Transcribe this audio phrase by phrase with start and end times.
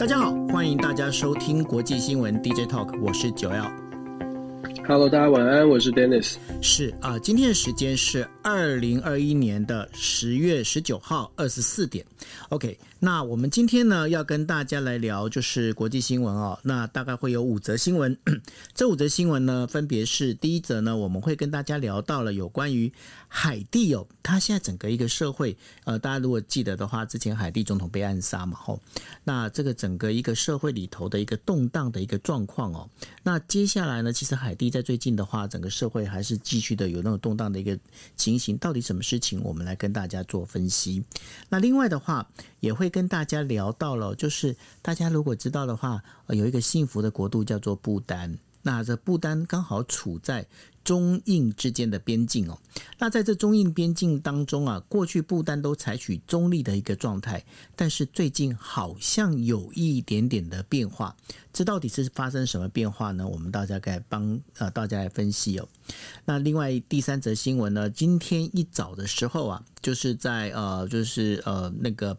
[0.00, 3.70] 大家好，欢迎大家收听国际新闻 DJ Talk，我是九耀。
[4.90, 6.34] Hello，大家晚安，我是 Dennis。
[6.60, 12.04] 是啊，今天的时间是二零二一年的十月十九号二十四点。
[12.48, 12.76] OK。
[13.02, 16.58] 那我们今天呢，要跟大家来聊就是国际新闻哦。
[16.64, 18.14] 那大概会有五则新闻，
[18.74, 22.92] 这五则新闻呢，分别是第一则呢，我们会跟大家聊到了有关于
[23.26, 28.78] 海地哦，它现在整个一个社会，呃，大家如果记得的话，之前海地总统被暗杀嘛，吼，
[29.24, 32.86] 那这个整个一个社会里头的一个动荡的一个状况哦。
[33.22, 37.78] 那接下来呢，其实海地在最近的话，整个社会还是继续的有那种动荡的一个
[38.14, 41.02] 情形，到底什么事情，我们来跟大家做分析。
[41.48, 42.28] 那另外的话，
[42.60, 42.90] 也会。
[42.90, 48.36] 跟大家聊到了，就是大家如果知道的话，有一个幸福的国度叫做不丹。
[48.62, 50.44] 那这不丹刚好处在
[50.84, 52.58] 中印之间的边境哦。
[52.98, 57.44] 那在这中印边境当中啊，过去不丹都采取中立的一个状态，
[57.76, 61.16] 但是最近好像有一点点的变化。
[61.52, 63.26] 这到底是发生什么变化呢？
[63.26, 65.68] 我们大家该帮呃大家来分析哦。
[66.24, 72.16] 那另外第三则新闻呢，今天一早的时候啊，就是在呃就是呃那个。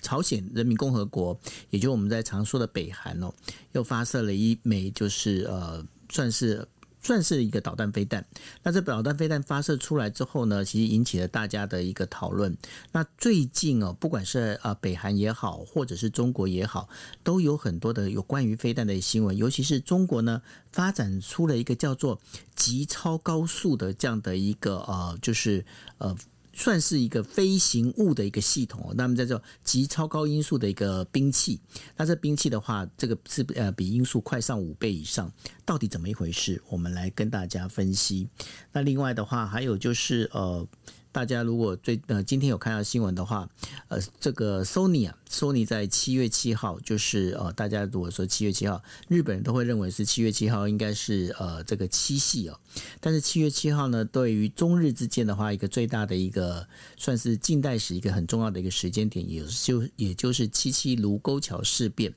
[0.00, 1.36] 朝鲜人民共和国，
[1.70, 3.34] 也就是我们在常说的北韩哦，
[3.72, 6.64] 又发射了一枚，就是呃，算是
[7.00, 8.24] 算是一个导弹飞弹。
[8.62, 12.56] 那这导弹飞弹发射出来之后呢，其实引起了大家的一个讨论。
[12.92, 16.88] 那最近哦，不管是呃北韩也好，或者是中国也好，
[17.22, 19.36] 都有很多的有关于飞弹的新闻。
[19.36, 22.20] 尤其是中国呢，发展出了一个叫做
[22.54, 25.64] 极超高速的这样的一个呃，就是
[25.98, 26.16] 呃。
[26.58, 31.60] 算是一个飞行物的一个系统，那么在这极超高音速的一个兵器，
[31.96, 35.32] 那这兵器的话，这个是呃比音速快上五倍以上，
[35.64, 36.60] 到底怎么一回事？
[36.68, 38.28] 我们来跟大家分析。
[38.72, 40.66] 那另外的话，还有就是呃。
[41.10, 43.48] 大家如果最呃今天有看到新闻的话，
[43.88, 52.60] 呃，这个 Sony 啊，Sony 在七月七号，就是呃，大家如果说七月七号，日本人都会认为是七月七号应该是呃这个七夕哦。
[53.00, 56.66] 但是七月七号呢，对于中日之间的话，一个最大的一个
[56.96, 62.12] 算是近代史一个很重要的一个时间点，也就也就是七七卢沟桥事变。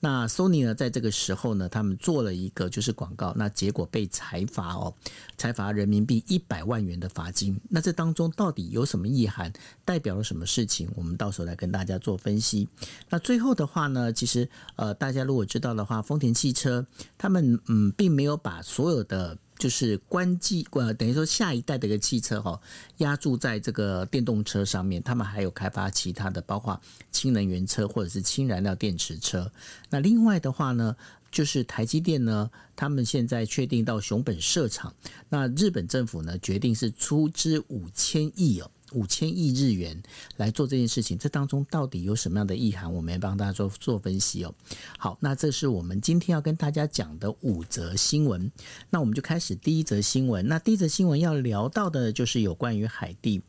[0.00, 4.94] 那 Sony 呢，在这个时候呢，他们做了一个就是广告，那结果被裁罚哦，
[5.36, 7.60] 裁罚人民币一百万元的罚金。
[7.68, 8.22] 那这当中。
[8.34, 9.52] 到底有什么意涵？
[9.84, 10.88] 代表了什么事情？
[10.94, 12.68] 我们到时候来跟大家做分析。
[13.10, 16.86] 那最后的话呢，其实呃，大家如果知道的话，丰田汽车
[17.18, 22.60] 他们嗯，并没有把所有的就是关机呃，等于说下一代的一个汽车哈，
[22.96, 25.00] 压注在这个电动车上面。
[25.00, 26.80] 他们还有开发其他的，包括
[27.12, 29.52] 氢能源车或者是氢燃料电池车。
[29.88, 30.96] 那另外的话呢，
[31.30, 34.92] 就是台积电呢，他们现在确定到熊本设厂。
[35.28, 38.68] 那日本政府呢，决定是出资五千亿哦。
[38.92, 40.00] 五千亿日元
[40.36, 42.92] 来做这件事情，这当中到底有什么样的意涵？
[42.92, 44.54] 我们来帮大家做做分析哦。
[44.98, 48.50] 好，那这是我们今天要跟大家讲的五则新闻。
[48.90, 50.46] 那我们就开始第一则新闻。
[50.46, 53.42] 那第一则新闻要聊到的就是有关于海地，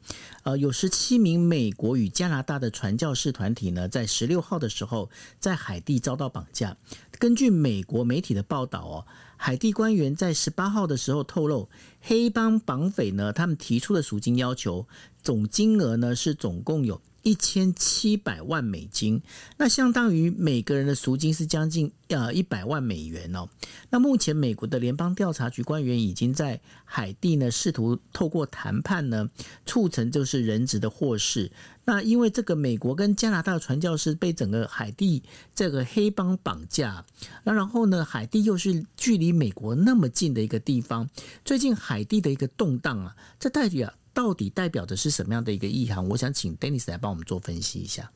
[0.43, 6.75] 呃，有十七名美国与加拿大的传教士团体呢，在十六号的时候在海地遭到绑架。
[7.23, 9.07] 根据美国媒体的报道哦。
[9.37, 11.69] 海地官员在十八号的时候透露，
[12.01, 14.85] 黑帮绑匪呢，他们提出的赎金要求
[15.21, 19.21] 总金额呢是总共有一千七百万美金，
[19.57, 23.49] 那相当于每个人的赎金是将近呃一百万美元哦。
[23.89, 29.29] 那目前美国的联邦调查局官员已经在海地呢试图透过谈判呢
[29.65, 31.51] 促成就是人质的获释。
[31.85, 35.21] 那因为这个美国跟加拿大的传教士被整个海地
[35.53, 37.05] 这个黑帮绑架，
[37.43, 41.09] 那然后呢，海地又是距离美国那么近的一个地方，
[41.43, 46.07] 最近海地的一个动荡啊，这代表到底代表的是什么样的一个意涵？
[46.09, 48.09] 我想请 Dennis 来帮我们做分析一下。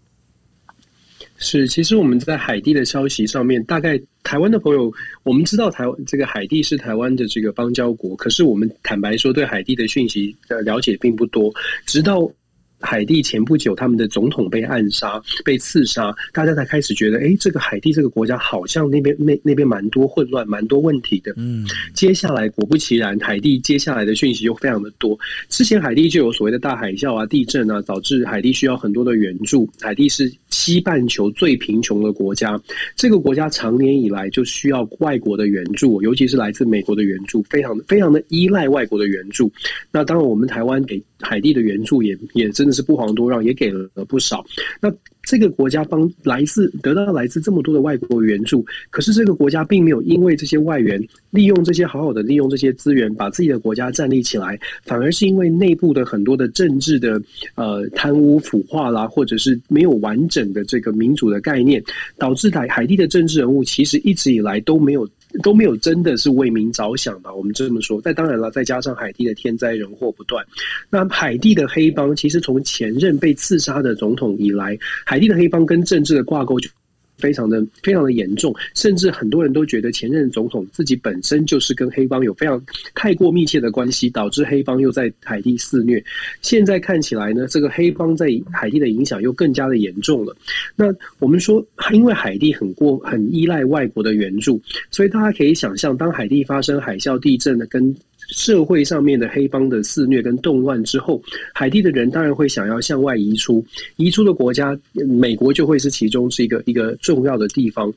[1.38, 4.94] 是，其实我们在海地的消息上面，大概台湾的朋友，
[5.24, 11.54] 我们知道台湾这个海地是台湾的这个邦交国，可是我们坦白说，对海地的讯息的了解并不多，
[11.86, 12.32] 直到。
[12.80, 21.34] 海地前不久，他们的总统被暗杀、被刺杀，大家才开始觉得，哎，这个海地这个国家好像那边那那边蛮多混乱、蛮多问题的。
[21.38, 25.18] 嗯，接下来果不其然，海地接下来的讯息又非常的多。
[25.50, 29.68] 之前海地就有所谓的大海啸啊、地震啊，导致海地需要很多的援助。
[29.82, 32.60] 海地是西半球最贫穷的国家，
[32.96, 39.52] 这个国家长年以来就需要外国的援助，尤其是来自美国的援助，非常非常的依赖外国的援助。
[39.92, 44.46] 那当然，我们台湾给海地的援助也也真的是不遑多让，也给了不少。
[44.82, 44.92] 那
[45.24, 57.22] 这个国家帮来自得到来自这么多的外国援助，可是这个国家并没有因为这些外援利用这些好好的利用这些资源，把自己的国家站立起来，反而是因为内部的很多的政治的
[57.56, 61.84] 呃贪污腐化啦，或者是没有完整的这个民主的概念，
[62.18, 65.08] 导致海海地的政治人物其实一直以来都没有。
[65.44, 67.34] 都没有真的是为民着想吧？
[67.34, 68.02] 我们这么说。
[68.04, 70.46] 但当然了，再加上海地的天灾人祸不断，
[70.90, 76.70] 那海地的黑帮其实从前任被刺杀的总统以来，海地的黑帮跟政治的挂钩就。
[77.18, 86.04] 非常的非常的严重，甚至很多人都觉得前任总统自己本身就是跟黑帮有非常太过密切的关系，导致黑帮又在海地肆虐。
[86.42, 90.36] 现在看起来呢，这个黑帮在海地的影响又更加的严重了。
[90.76, 94.62] 那我们说，因为海地很过很依赖外国的援助，
[94.92, 97.96] 所以大家可以想象，当海地发生海啸、地震的跟。
[98.28, 101.22] 社会上面的黑帮的肆虐跟动乱之后，
[101.54, 103.66] 海地的人当然会想要向外移出，
[103.96, 107.94] 移出的国家，美国就会是其中是一个一个重要的地方。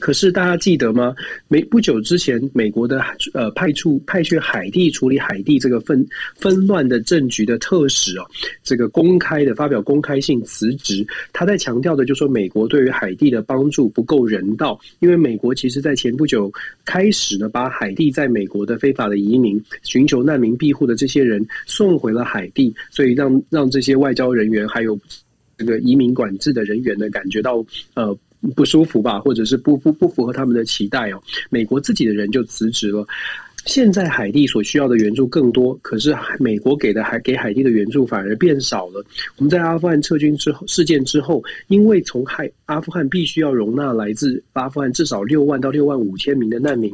[0.00, 1.14] 可是大家记得吗？
[1.46, 3.00] 没不久之前，美国的
[3.34, 6.04] 呃派出派去海地处理海地这个纷
[6.36, 8.26] 纷乱的政局的特使哦，
[8.64, 16.50] 这个公开的发表公开信辞职，他在强调的就是说，美国对于海地的帮助不够人道，因为美国其实在前不久
[16.84, 24.98] 开始呢，把海地在美国的非法的移民、寻求难民庇护的这些人送回了海地，所以让让这些外交人员还有
[25.58, 27.64] 这个移民管制的人员呢，感觉到
[27.94, 28.16] 呃。
[28.54, 33.06] 不舒服吧，或者是不不不符合他们的期待哦，美国自己的人就辞职了。
[33.66, 39.04] 现在海地所需要的援助更多，可是美国给的还给海地的援助反而变少了。
[39.36, 46.92] 我们在阿富汗撤军之后事件之后，因为从海阿富汗必须要容纳来自阿富汗至少六万到六万五千名的难民，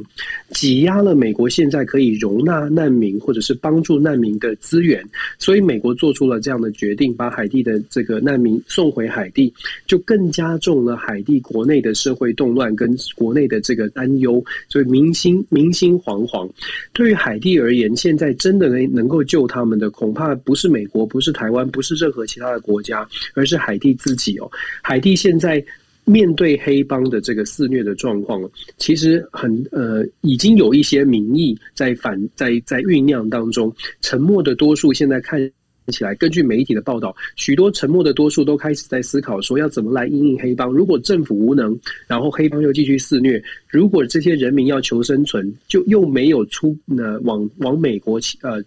[0.51, 5.03] 挤压了美国现在可以容纳难民或者是帮助难民的资源，
[5.39, 9.53] 所以美国做出了这样的决定，把海地的这个难民送回海地，
[9.87, 16.49] 就更加重了海地国内的社会动乱跟国内的这个担忧，所以民心民心惶惶。
[16.93, 24.51] 对于海地而言，现在真的能能够救他们的，恐怕不是美国，不是台湾，不是任何其他的国家，而是海地自己哦。
[24.83, 25.65] 海地现在
[26.05, 28.41] 面对黑帮的这个肆虐的状况，
[28.79, 35.51] 其实很呃，已经有一些民意在反在在酝酿当中，沉默的多数现在看。
[35.93, 40.73] 起来，根据媒体的报道，许多沉默的多数都开始在思考说，要怎么来应应黑帮。
[40.73, 48.63] 如果政府无能，然后黑帮又继续肆虐，如果这些人民要求生存，就又没有出呃往往美国呃。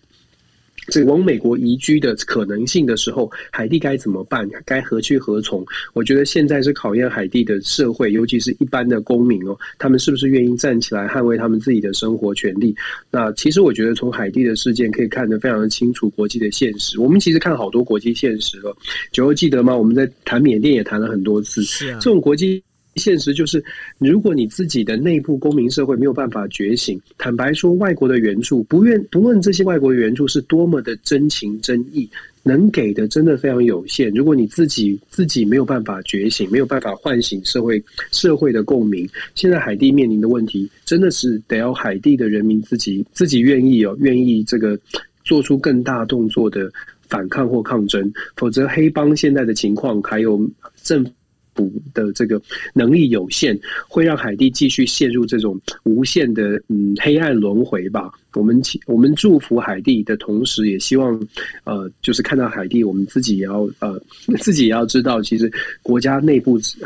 [0.89, 4.50] 这往美国移居的可能性的时候，海地该怎么办？
[4.65, 5.65] 该何去何从？
[5.94, 12.75] 我觉得现在是考验海地的社会，尤其是一般的公民哦，他们是不是愿意站起来捍卫他们自己的生活权利？
[13.12, 17.00] 那其实我觉得从海地的事件可以看得非常的清楚国际的现实。
[17.00, 18.75] 我们其实看好多国际现实了，
[19.12, 19.75] 九欧记得吗？
[19.75, 22.62] 我们在谈缅甸也谈了很多次，是啊，这种国际。
[22.95, 23.63] 现实就是，
[24.00, 32.09] 如果你自己的内部公民社会没有办法觉醒，坦白说，外国的援助不愿不论这些外国的援助是多么的真情真意，
[32.44, 34.12] 能给的真的非常有限。
[34.12, 37.81] 如果你自己自己没有办法觉醒，没有办法唤醒社会
[38.12, 44.77] 社会的共鸣，现在海地面临的问题，真的是得要海地的人民自己自己愿意哦，愿意这个
[45.24, 46.69] 做出更大动作的
[47.07, 50.39] 反抗或抗争，否则黑帮现在的情况还有
[50.83, 51.06] 政
[51.54, 51.72] 补。
[51.94, 52.40] 的这个
[52.74, 58.12] 能力有限，会让海地继续陷入这种无限的嗯黑暗轮回吧。
[58.34, 61.19] 我们我们祝福海地的同时，也希望
[61.63, 64.00] 呃，就是看到海地，我们自己也要呃，
[64.40, 65.51] 自己也要知道，其实
[65.81, 66.60] 国家内部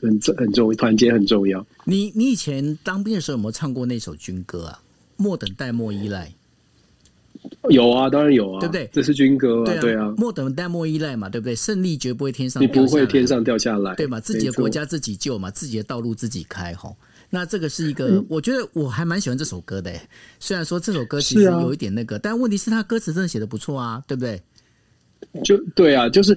[0.00, 1.64] 很很重，团结很重要。
[1.84, 4.82] 你你以前当兵的时候有没有唱过那首军歌啊？
[5.16, 6.30] 莫等待，莫依赖。
[7.70, 8.88] 有啊，当然有啊，对不对？
[8.92, 10.12] 这是军歌啊，对啊。
[10.16, 11.54] 莫等待，莫依赖嘛，对不对？
[11.54, 14.20] 胜利绝不会天上你不会天上掉下来，对嘛？
[14.20, 16.96] 自己的国家自己救嘛，自己的道路自己开吼。
[17.28, 19.92] 那这个是一个，我觉得我还蛮喜欢这首歌的。
[20.38, 24.40] 虽然说这首歌其实有一点那个，但问题是他歌词真的写的不错啊，对不对？
[25.44, 26.36] 就对啊，就是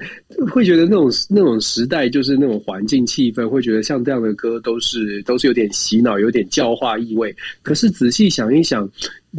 [0.51, 7.33] 会觉得那种那种时代，就是那种环境气氛，会觉得像这样的歌都是都是有点洗脑，有点教化意味。
[7.61, 8.89] 可是仔细想一想，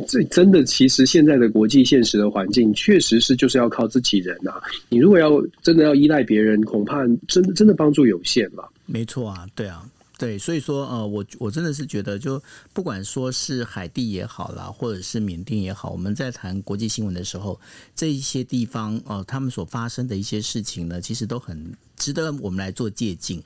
[0.09, 4.61] 这真的其实现在的国际现实的环境，确实是就是要靠自己人啊。
[4.89, 8.67] 你如果要真的要依赖别人，恐怕真的真的帮助有限了。
[8.87, 9.85] 没错啊，对啊。
[10.21, 12.43] 对，所以说，呃，我我真的是觉得，就
[12.75, 17.59] 不管说是海地也好啦，或者是缅甸也好，我们在谈国际新闻的时候，
[17.95, 23.43] 这一些地方，呃，他们所发生的一些事情呢，其实都很值得我们来做借鉴。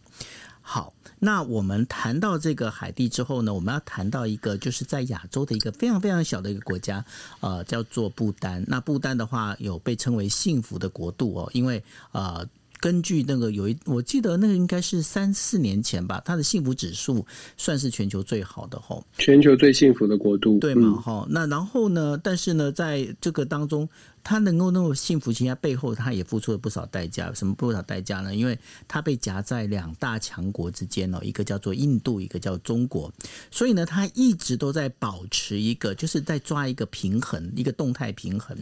[0.60, 7.04] 好，那我们谈到这个海地之后呢，我们要谈到一个就是在亚洲的一个非常非常小的一个国家，
[7.38, 8.64] 呃，叫做不丹。
[8.66, 12.44] 那不丹的话，有被称为幸福的国度哦，因为呃。
[12.80, 17.24] 根据那个有一，我记得那个应该是三四年前吧，它的幸福指数
[17.56, 21.26] 算是全球最好的吼，全球最幸福的国度，对嘛哈？
[21.30, 22.18] 那然后呢？
[22.22, 23.88] 但是呢，在这个当中。
[24.24, 27.30] 他能够那么幸福，其实背后他也付出了不少代价。
[27.34, 28.34] 什么不少代价呢？
[28.34, 33.12] 因为他被夹在两大强国之间哦，一个叫做印度，一个叫中国。
[33.50, 38.56] 所以呢，他一直都在保持一个，就是在抓一个平衡，一个动态平衡。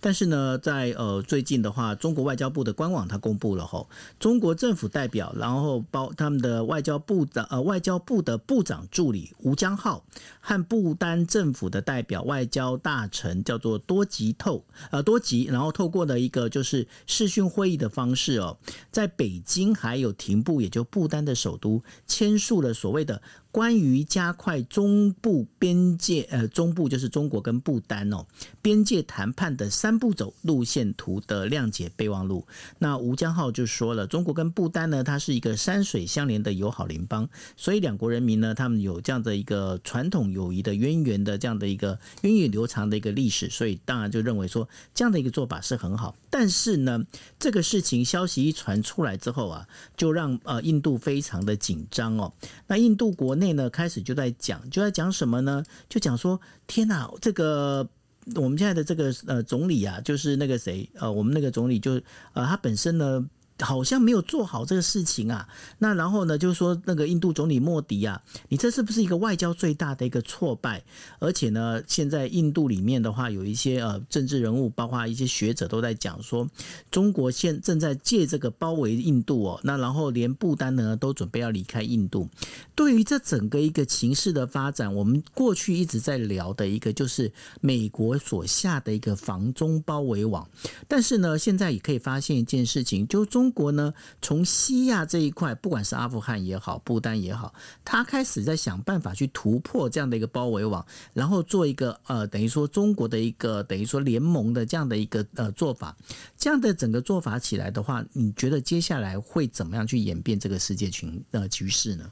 [0.00, 10.04] 但是呢，在呃最近的话，中国外交部的官网他公布了吼，中国政府代表，然后包他们的外交部长呃外交部的部长助理吴江浩
[10.38, 15.02] 和不丹政府的代表外交大臣叫做多吉透呃。
[15.08, 18.58] 多级，然后透过的一个就是视讯会议的方式哦，
[18.90, 23.22] 在北京还有廷布，也就不丹的首都，签署了所谓的。
[23.50, 28.26] 关于加快中部边界，呃，中部就是中国跟不丹哦，
[28.60, 32.46] 边界谈判的三步走路线图的谅解备忘录。
[32.78, 46.14] 那吴江浩就说了，中国跟不丹呢，它是一个山水相连的友好邻邦，所以两国人民呢，他们有这样的一个传统友谊的渊源的这样的一个源远流长的一个历史，所以当然就认为说这样的一个做法是很好。
[46.30, 47.02] 但是呢，
[47.38, 52.32] 这个事情消息一传出来之后啊，就让呃印度非常的紧张哦。
[52.66, 55.64] 那印度国内呢，开始就在讲，就在讲什么呢？
[55.88, 57.88] 就讲说，天哪，这个
[58.34, 62.00] 我们现在的这个呃总理啊，就是那个谁呃，我们那个总理就
[62.34, 63.28] 呃他本身呢。
[63.60, 65.48] 好像没有做好这个事情啊，
[65.78, 70.80] 那然后呢，就是说那个印度总理莫迪啊，你这是不是一个外交最大的一个挫败？
[71.18, 76.48] 而且呢，现在印度里面的话，有一些呃政治人物，包括一些学者都在讲说，
[76.88, 82.28] 中国现正在借这个包围印度哦，那然后连不丹呢都准备要离开印度。
[82.76, 90.48] 对于这整个一个情势的发展，我们过去一直在聊的一个就是美国所下的一个防中包围网，
[90.86, 93.47] 但是呢，现在也可以发现一件事情，就中。
[93.48, 105.96] 中国呢，从西亚这一块，不管是阿富汗也好，不丹也好，他开始在想办法去突破这样的一个包围网，然后做一个呃，等于说中国的一个等于说联盟的这样的一个呃做法，
[106.36, 112.10] 这样的整个做法起来的话，你觉得接下来会怎么样去演变这个世界群呃局势呢？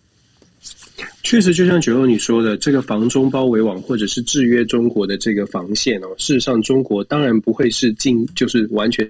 [1.23, 9.07] 确实，就像九六你说的，这个防中包围网或者是制约中国的这个防线哦，事实上，中国当然不会是进，就是完全。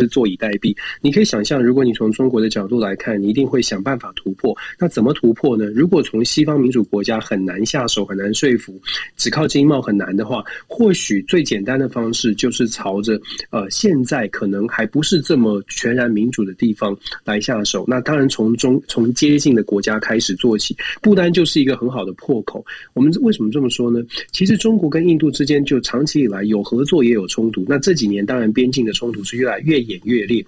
[0.00, 0.74] 是坐以待毙。
[1.00, 4.56] 你可以想象，如果你从中国的角度来看，你一定会想办法突破。
[4.78, 5.66] 那怎么突破呢？
[5.66, 8.80] 如果从西方民主国家很难下手、很难说服，
[9.16, 17.84] 只靠经贸很难的话，或许最简单的方式就是朝着呃现在可能还不是这么全然民主的地方来下手。
[17.86, 22.64] 那当然从中从接近的国家开始做起，不单就是一个很好的破口。
[22.94, 24.00] 我们为什么这么说呢？
[24.32, 27.64] 其实中国跟印度之间就长期以来有合作也有冲突。
[27.68, 30.44] 那这几年当然边境的冲突是越来越演越烈，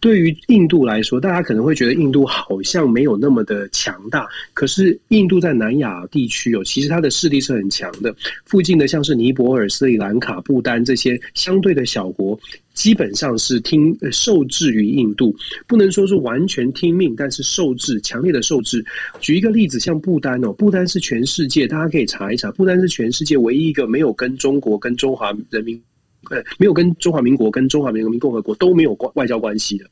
[0.00, 4.28] 对于印度来说，大家可能会觉得印度好像没有那么的强大。
[4.54, 8.14] 可是印度在南亚地区哦，其实它的势力是很强的。
[8.44, 12.38] 附近的像是尼泊尔、斯里兰卡、不丹这些相对的小国，
[12.74, 15.34] 基本上是听受制于印度，
[15.66, 18.84] 不能说是完全听命，但是受制，强烈的受制。
[19.18, 25.82] 举一个例子，像不丹哦，不丹是全世界，大家可以查一查，不丹是全世界唯一一个没有跟中国跟中华人民。
[26.30, 29.84] 呃，没有跟中华民国、跟中华人民共和国都没有关外交关系的。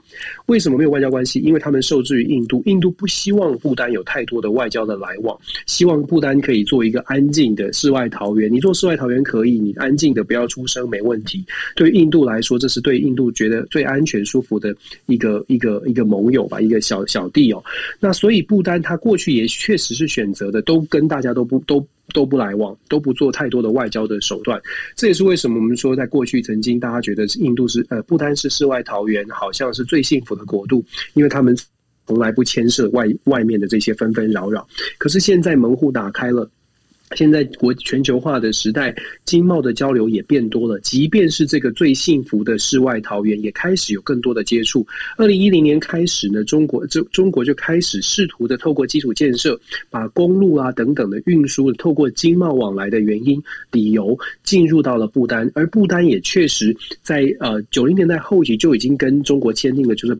[0.46, 1.38] 为什么没有外交关系？
[1.40, 8.52] 因为他们受制于印度，印度不希望不丹有太多的外交的来往，希望不丹可以做一个安静的世外桃源。
[8.52, 11.44] 你做世外桃源可以，你安静的不要出声没问题。
[11.76, 14.74] 对于印度来说，这是对印度觉得最安全、舒服的
[15.06, 17.62] 一个一个一个盟友吧，一个小小弟哦。
[18.00, 21.84] 那所以不丹他过去也确实是选择的，都跟大家都不都。
[22.12, 24.60] 都不来往，都不做太多的外交的手段，
[24.94, 30.84] 这也是为什么我们说，在过去曾经大家觉得印度是呃，不单是世外桃源，好像是最幸福的国度，
[31.14, 31.56] 因为他们
[32.06, 34.66] 从来不牵涉外外面的这些纷纷扰扰。
[34.98, 36.50] 可是现在门户打开了。
[37.14, 38.94] 现在国全球化的时代，
[39.24, 40.78] 经贸的交流也变多了。
[40.80, 44.86] 即便是这个最幸福的世外桃源，也开始有更多的接触。
[45.16, 49.58] 二零一零年开始呢，中国就中国就开始试图的透过基础建设，
[49.90, 53.42] 把公路啊等等的运输，透过经贸往来的原因
[53.72, 55.50] 理由，进入到了不丹。
[55.54, 60.18] 而不丹也确实在呃九零年代后期就已经跟中国签订了，就是。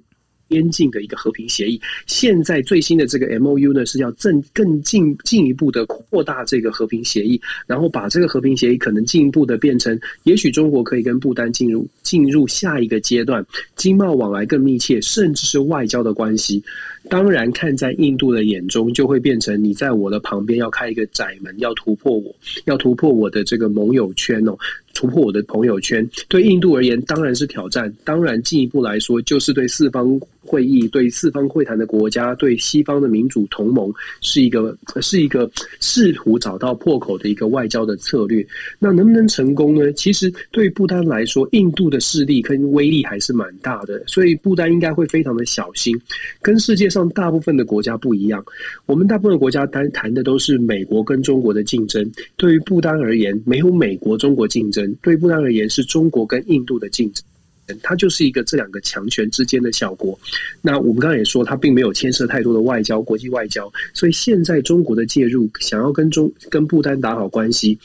[0.49, 13.45] 边境的一个和平协议，现在最新的这个 MOU 呢，是要更更进进一步的扩大这个和平协议，然后把这个和平协议可能进一步的变成，也许中国可以跟不丹进入进入下一个阶段，
[13.77, 16.63] 经贸往来更密切，甚至是外交的关系。
[17.11, 22.35] 当然，看在印度的眼中，就会变成你在我的旁边要开一个窄门，要突破我，
[22.65, 24.57] 要突破我的这个盟友圈哦。
[24.95, 27.93] 突破我的朋友圈，对印度而言当然是挑战。
[28.05, 38.47] 当然，进一步来说，就是对四方会议、对四方会谈的国家、对西方的民主同盟，是一个是一个试图找到破口的一个外交的策略。
[38.79, 39.93] 那能不能成功呢？
[39.93, 45.99] 其实对不丹来说，印度的势力跟威力还是蛮大的，所以不丹应该会非常的小心。
[46.41, 48.45] 跟世界上大部分的国家不一样，
[48.87, 52.09] 我们大部分国家谈谈的都是美国跟中国的竞争。
[52.37, 54.84] 对于不丹而言，没有美国中国竞争。
[55.03, 60.19] 对不丹而言，是中国跟印度的竞争，它就是一个这两个强权之间的小国。
[60.61, 67.79] 那我们刚才也说，它并没有牵涉太多的外交、国际外交，所以现在中国的介入，想要跟中跟不丹打好关系，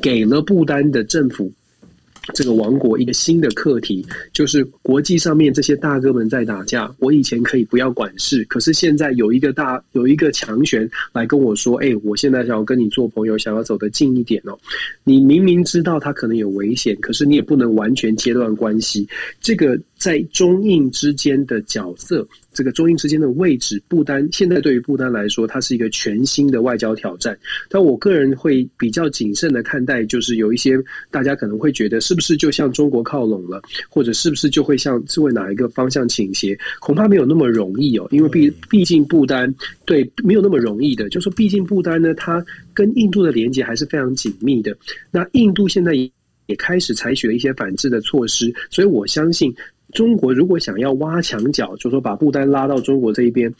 [0.00, 1.52] 给了不丹的政府。
[2.34, 6.92] 这个王国一个新的课题，就是国际上面这些大哥们在打架。
[6.98, 14.58] 我以前可以不要管事，可是现在有一个大有一个强权来跟我说：“哎，我现在想要跟你做朋友，想要走得近一点哦。”
[15.04, 19.08] 你明明知道他可能有危险，可是你也不能完全切断关系。
[19.40, 19.78] 这个。
[20.02, 27.38] 在中印之间的角色，这个中印之间的位置，不丹现在对于不丹来说，它是一个全新的外交挑战。
[27.68, 30.76] 但我个人会比较谨慎的看待，就是有一些
[31.08, 36.58] 大家可能会觉得，是不是就向中国靠拢了，或者是不是就会向是为哪一个方向倾斜？
[36.80, 39.54] 恐怕没有那么容易哦，因为毕毕竟不丹
[39.84, 42.44] 对没有那么容易的，就是说毕竟不丹呢，它
[42.74, 44.76] 跟印度的连接还是非常紧密的。
[45.12, 46.10] 那印度现在也
[46.46, 49.54] 也开始采取了一些反制的措施，所以我相信。
[49.92, 53.52] 中国如果想要挖墙脚，就说把不丹拉到中国这一边。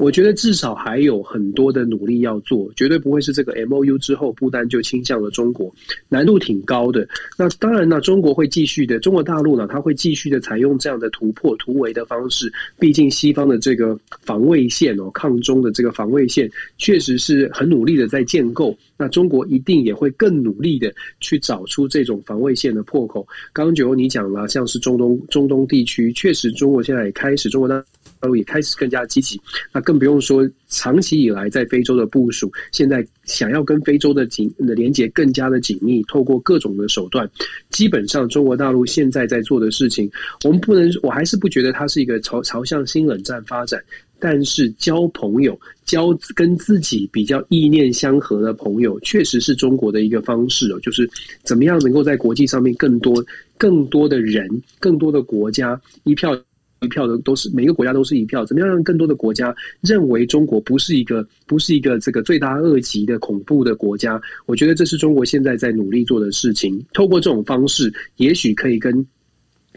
[0.00, 5.72] 我觉得至少还有很多的努力要做，绝对不会是这个 MOU 之后不丹就倾向了中国，
[6.08, 7.06] 难度挺高的。
[7.36, 12.50] 那当然呢，中国会继续的，中国大陆呢，它会继续的采用这样的突破突围的方式。
[12.78, 18.74] 毕竟西方的这个防卫线哦，抗中的这个防卫线，确实是很努力的在建构。
[18.96, 20.90] 那中国一定也会更努力的
[21.20, 23.26] 去找出这种防卫线的破口。
[23.52, 27.84] 刚刚九欧你讲了，像是中东中东地区，确实中国现在也开始中国大。
[28.20, 29.40] 大陆也开始更加积极，
[29.72, 37.28] 那更不用说长期以来在非洲的部署，现在想要跟非洲的紧的连接更加的紧密，透过各种的手段，
[37.70, 40.10] 基本上中国大陆现在在做的事情，
[40.44, 43.82] 我们不能，我还是不觉得它是一个朝朝向新冷战发展，
[44.18, 51.08] 但是交朋友，交跟自己比较意念相合的朋友，确实是中国的一个方式哦，就是
[51.42, 53.24] 怎么样能够在国际上面更多
[53.56, 54.46] 更多的人，
[54.78, 56.38] 更多的国家一票。
[56.80, 64.20] 一票的都是每个国家都是一票，怎么样让更多的国家认为中国不是一个不是一个这个罪大恶极的恐怖的国家？
[64.46, 66.82] 我觉得这是中国现在在努力做的事情。
[66.94, 69.06] 透过这种方式，也许可以跟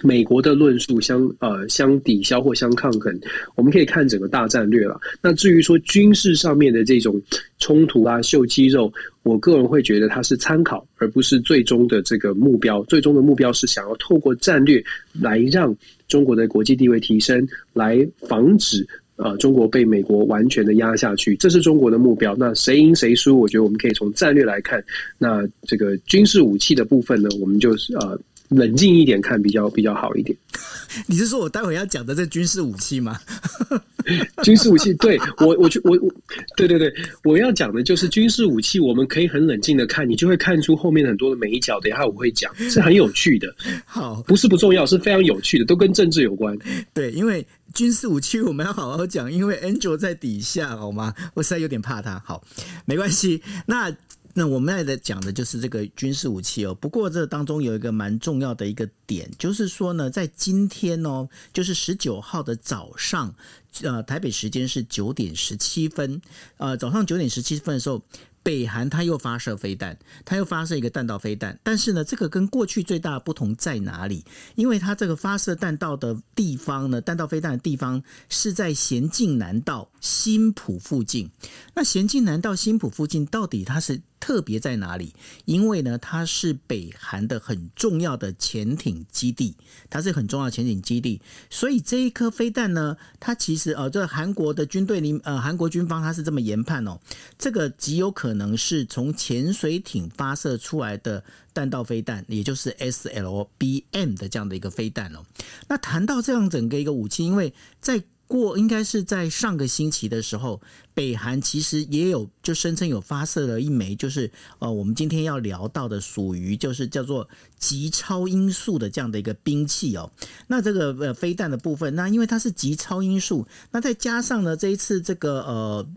[0.01, 3.13] 美国的论述相呃相抵消或相抗衡。
[3.55, 4.97] 我们可以看整个大战略了。
[5.21, 7.21] 那至于说军事上面的这种
[7.59, 8.91] 冲突啊、秀肌肉，
[9.23, 12.81] 我个人会觉得它是参考，而不是最终的这个目标。
[12.83, 15.75] 最终的目标是想要透过战略来让。
[16.13, 22.35] 中国的国际地位提升，来防止呃中国被美国完全的压下去，这是中国的目标。
[22.37, 24.83] 那谁赢谁输，我觉得我们可以从战略来看。
[25.17, 28.19] 那这个军事武器的部分呢，我们就是呃
[28.49, 30.37] 冷静一点看比较比较好一点。
[31.07, 33.19] 你是说我待会要讲的这军事武器吗？
[34.43, 36.13] 军事武器，对我，我我我，
[36.57, 41.79] 对对对，我要讲的就是军事武器，我们可以很冷静的看，你就会看出后面很多的美角。
[41.79, 43.55] 等一下我会讲，是很有趣的。
[43.87, 46.55] 好，不是不重要，是非常有趣的，都跟政治有关。
[46.93, 51.13] 对，因为军事武器我们要好好讲，因为 Angel 在底下，好吗？
[51.33, 52.21] 我实在有点怕他。
[52.25, 52.43] 好，
[52.85, 53.41] 没关系。
[53.65, 53.95] 那。
[54.33, 56.73] 那我们来讲的就是这个军事武器哦。
[56.73, 63.33] 不过这当中有一个蛮重要的一个点，就是说呢，在今天哦，就是十九号的早上，
[63.81, 66.21] 呃，台北时间是九点十七分，
[66.57, 68.03] 呃，早上九点十七分的时候。
[68.45, 74.25] 北韩他又发射飞弹，他又发射一个弹道飞弹，但是呢，这个跟过去最大的不同在哪里？
[74.55, 81.31] 因为它这个发射弹道的地方呢，弹道飞弹的地方是在咸镜南道新浦附近。
[81.73, 85.13] 那咸镜南道新浦附近到底它是特别在哪里？
[85.43, 89.53] 因为呢，它是北韩的很重要的潜艇基地，
[89.89, 96.97] 它是很重要的潜艇基地，所以这一颗飞弹呢，它其实呃，这韩国的军队里呃，韩国军方他是这么研判哦，
[97.37, 101.21] 这个极有可能是从潜水艇发射出来的
[101.53, 105.19] 弹道飞弹，也就是 SLBM 的这样的一个飞弹哦。
[105.67, 110.61] 那谈到这样整个一个武器，因为在过应该是在上个星期的时候，
[110.93, 120.11] 北韩其实也有就声称有发射了一枚，就是呃我们今天要聊到的属于就是叫做极超音速的这样的一个兵器哦。
[120.47, 125.87] 那这个呃飞弹的部分，那因为它是极超音速，那再加上呢这一次这个呃。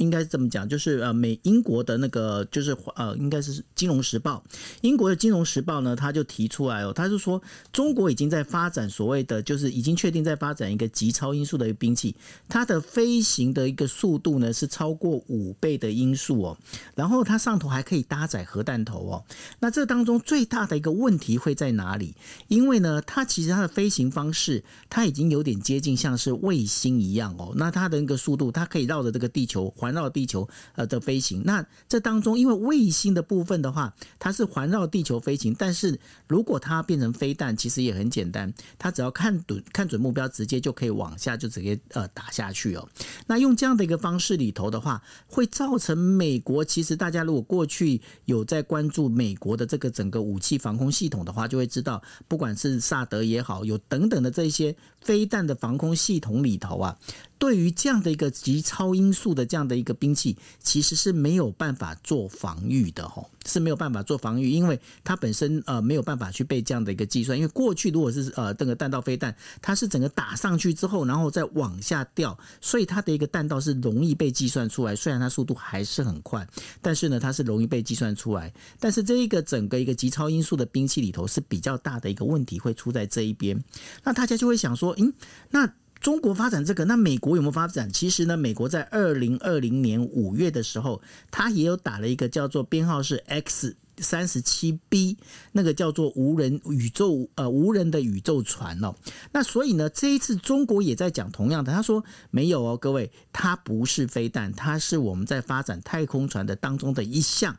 [0.00, 4.42] 应该是这么讲，就是呃，美英国的那个就是呃，应该是《金融时报》。
[4.80, 12.16] 英国的《金融时报》呢，他就提出来哦，他就说中国已经在发展所谓的，就是已经确定在发展一个极超音速的一个兵器，
[12.48, 16.58] 它的飞行的一个速度呢是超过五倍的音速哦，
[16.94, 19.22] 然后它上头还可以搭载核弹头哦。
[19.58, 22.14] 那这当中最大的一个问题会在哪里？
[22.48, 27.52] 因为呢，它其实它的飞行方式，它已经有点接近像是卫星一样哦。
[27.56, 29.89] 那它的那个速度，它可以绕着这个地球环。
[29.90, 35.98] 环绕地球呃的飞行，那这当中因为卫星的部分的话，它是环绕地球飞行，但是
[36.28, 42.88] 如果它变成飞弹，其实也很简单，它只要看准看准目标，直接就可以往下就直接呃打下去哦。
[43.26, 56.96] 那用这样的一个方式里头的话，会造成美国其实大家如果过去有在关注美国的这个整个武器防空系统的话，就会知道，不管是萨德也好，有等等的这些飞弹的防空系统里头啊。
[57.40, 67.36] 对于这样的一个极超音速的这样的一个兵器，其实是没有办法做防御的吼，是没有办法做防御，因为它本身呃没有办法去被这样的一个计算。
[67.36, 74.94] 因为过去如果是呃这个弹道飞弹，它是整个打上去之后，然后再往下掉，所以它的一个弹道是容易被计算出来。
[74.94, 76.46] 虽然它速度还是很快，
[76.82, 78.52] 但是呢，它是容易被计算出来。
[78.78, 83.58] 但是这一个整个一个极超音速的兵器里头是比较大的一个问题会出在这一边。
[84.04, 85.10] 那大家就会想说，嗯，
[85.48, 85.72] 那。
[86.00, 87.90] 中国发展这个，那美国有没有发展？
[87.92, 95.18] 其实呢，美国在二零二零年五月的时候，它也有打了一个叫做编号是 X 三十七 B，
[95.52, 98.94] 那个叫做无人宇宙呃无人的宇宙船哦。
[99.32, 107.54] 那所以呢，这一次中国也在讲同样的，他说没有哦，各位，它不是飞弹，它是我们在发展太空船的当中的一项。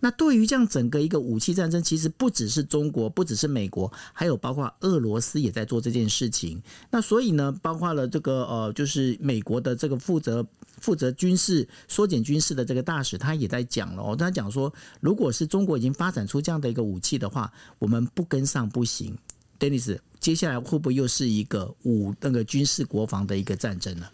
[0.00, 6.62] 那对于这样整个一个武器战争，其实不只是中国，不只是美国，还有包括俄罗斯也在做这件事情。
[6.90, 10.46] 那所以呢，包括了这个呃，就是美国的这个负责
[10.80, 14.14] 负责军事缩减军事的这个大使，他也在讲了哦。
[14.14, 19.16] 他讲说，如果是中国已经发展出这样的一个武器的话，我们不跟上不行。
[19.58, 24.06] Dennis，接下来会不会又是一个武那个军事国防的一个战争呢？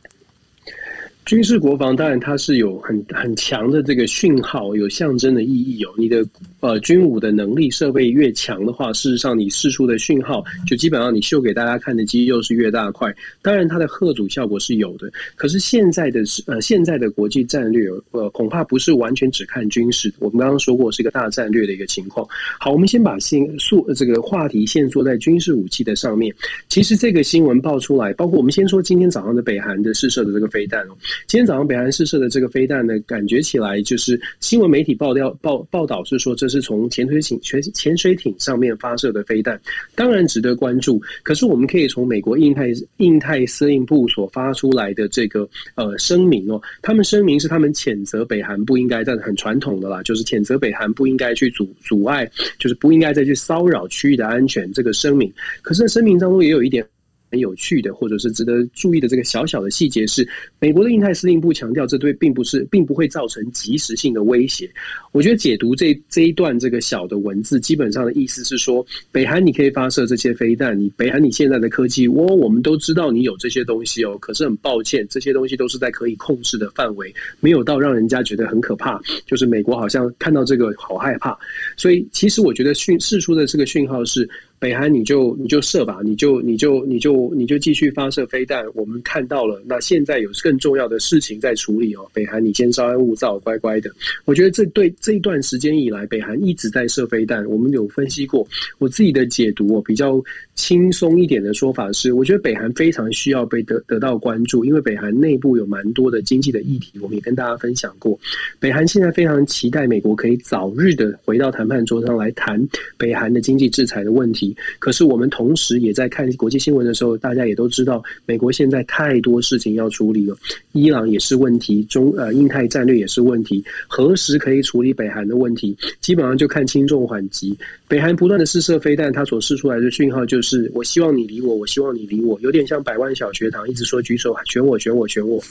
[1.25, 5.91] 军事国防当然它是有很很强的这个讯号，有象征的意义哦。
[5.97, 6.23] 你的
[6.61, 13.15] 呃军武的能力设备越强的话，事实上你释出的讯号就基本上你秀给大家看的肌肉是越大块。
[13.41, 20.13] 当然它的吓阻效果是有的，可是现在的呃现在的国际战略呃恐怕不是完全只看军事。
[20.19, 22.27] 我们刚刚说过是一个大战略的一个情况。
[22.61, 26.35] 好，我们先把线索这个话题线索在军事武器的上面。
[26.69, 30.97] 其实这个新闻爆出来，包括我们先说今天早上的北韩的试射的这个飞弹哦。
[31.27, 39.61] 今天早上北韩试射的这个飞弹呢，感觉起来就是新闻媒体报料报报道是说，这是从潜水艇潜潜水艇上面发射的飞弹，
[39.94, 41.00] 当然值得关注。
[41.22, 55.33] 可是我们可以从美国印太印太司令部所发出来的这个呃声明哦，他们声明是他们谴责北韩不应该，但很传统的啦，就是谴责北韩不应该去阻阻碍，就是不应该再去骚扰区域的安全这个声明。
[55.62, 56.87] 可是声明当中也有一点。
[57.35, 60.27] 很有趣的，或者是值得注意的这个小小的细节是，
[60.61, 64.70] 美国的印太司令部强调，这对并不是，并不会造成即时性的威胁。
[65.11, 74.16] 我觉得解读这这一段这个小的文字，基本上的意思是说，北韩你可以发射这些飞弹，你北韩你现在的科技，我我们都知道你有这些东西哦。
[74.20, 79.01] 可是很抱歉，这些东西都是在可以控制的范围，没有到让人家觉得很可怕。
[79.27, 81.37] 就是美国好像看到这个好害怕，
[81.77, 84.31] 所以其实我觉得讯释出的这个讯号是。
[84.64, 88.64] 北韩，你就你就射吧，你就你就你就你就继续发射飞弹。
[88.72, 92.09] 我们看到了，那现在有更重要的事情在处理哦。
[92.14, 93.90] 北韩，你先稍安勿躁，乖乖的。
[94.24, 97.44] 我觉得这对这一段时间以来，北韩一直在射飞弹。
[97.44, 98.48] 我们有分析过，
[98.79, 100.18] 我自己的解读哦，比较
[100.55, 108.18] 轻松一点的说法是，我觉得北韩非常需要被得得到关注，因为北韩内部有蛮多的经济的议题，我们也跟大家分享过。
[108.59, 114.54] 北韩现在非常期待美国可以早日的回到谈判桌上来谈北韩的经济制裁的问题。
[114.55, 114.61] 题。
[114.79, 120.37] 可是我们同时也在看国际新闻的时候，大家也都知道，美国现在太多事情要处理了，
[120.73, 125.77] 伊朗也是问题，中呃印太战略也是问题，何时可以处理北韩的问题？
[126.01, 127.57] 基本上就看轻重缓急。
[127.88, 135.43] 北韩不断的试射飞弹，它所试出来的讯号就是：我希望你理我，我希望你理我，有点像百万小学堂，一直说举手选我，选我，选我。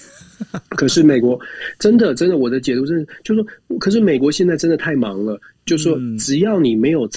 [0.70, 1.40] 可是美国
[1.80, 7.10] 真的真的，我的解读是，就是说，可是美国现在真的太忙了，就是说，只要你没有。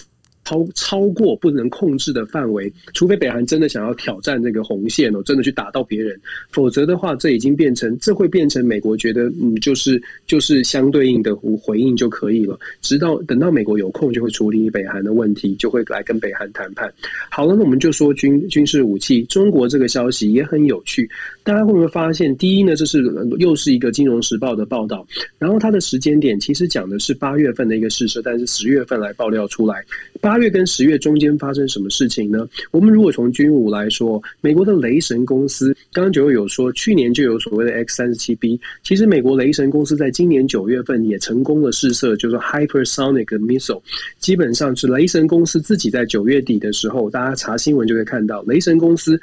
[0.46, 6.16] 超超过不能控制的范围，除非北韩真的想要挑战这个红线哦，真的去打到别人，
[6.50, 12.56] 否则的话，这已经变成这会变成美国觉得嗯，就是就是相对应的回应就可以了。
[12.80, 16.88] 直到等到美国有空，就会处理北韩的问题，就会来跟北韩谈判。
[17.28, 21.10] 好了，那我们就说军军事武器，中国这个消息也很有趣。
[21.42, 23.02] 大家会不会发现，第一呢，这是
[23.40, 25.04] 又是一个《金融时报》的报道，
[25.40, 29.84] 然后它的时间点其实讲的是八月份的一个试射，但是十月份来爆料出来
[30.20, 30.35] 八。
[30.36, 32.46] 八月跟十月中间发生什么事情呢？
[32.70, 38.60] 我们如果从军武来说，美国的雷神公司，刚刚九月有说，去年就有所谓的 X 三十七 B。
[38.82, 43.80] 其实美国雷神公司在今年九月份也成功的试射，就是 Hypersonic Missile。
[44.18, 49.18] 基本上是雷神公司自己在九月底的时候，大家查新闻就会看到，雷神公司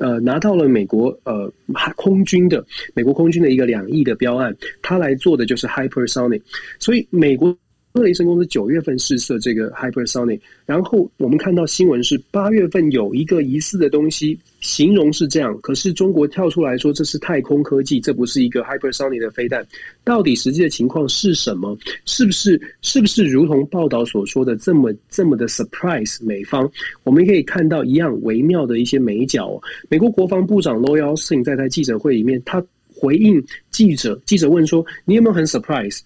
[0.00, 1.52] 呃拿到了美国呃
[1.94, 6.40] 空军的美国空军的一个两亿的标案，他来做的就是 Hypersonic。
[6.78, 7.54] 所以美国。
[8.02, 19.64] 雷神公司九月份试射这个 Hypersonic，然后我们看到新闻是八月份有一个疑似的东西，形容是这样，可是中国跳出来说这是太空科技，这不是一个 Hypersonic 的飞弹，
[20.02, 21.78] 到底实际的情况是什么？
[22.04, 26.68] 是不是是不是如同报道所说的这么这么的 surprise 美方？
[27.04, 29.56] 我们可以看到一样微妙的一些眉角。
[29.88, 32.60] 美国国防部长 Lloyd Austin 在他记者会里面，他
[32.92, 36.00] 回应记者，记者问说：“你有没有很 surprise？”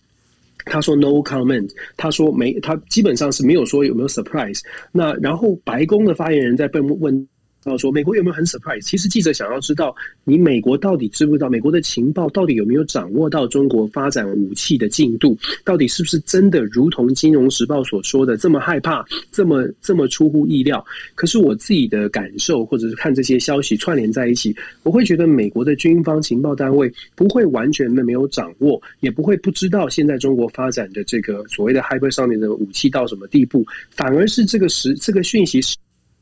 [0.68, 4.60] 他说 no comment，他说没，他基本上是没有说有没有 surprise。
[4.92, 7.28] 那然后白宫的发言人在被问。
[7.64, 8.82] 到说美国有没有很 surprise？
[8.82, 9.94] 其实记者想要知道，
[10.24, 15.36] 你美国到底知不知道美国的情报到底有没有掌握到中国发展武器的进度？
[15.64, 20.82] 到底是不是真的如同《金融时报》所说的这么害怕，这么这么出乎意料？
[21.14, 35.76] 可是我自己的感受，或者是看这些消息串联在一起，我会觉得美国的军方情报单位不会完全的没有掌握，也不会不知道现在中国发展的这个所谓的 hyper 上面的武器到什么地步，反而是这个时这个讯息是。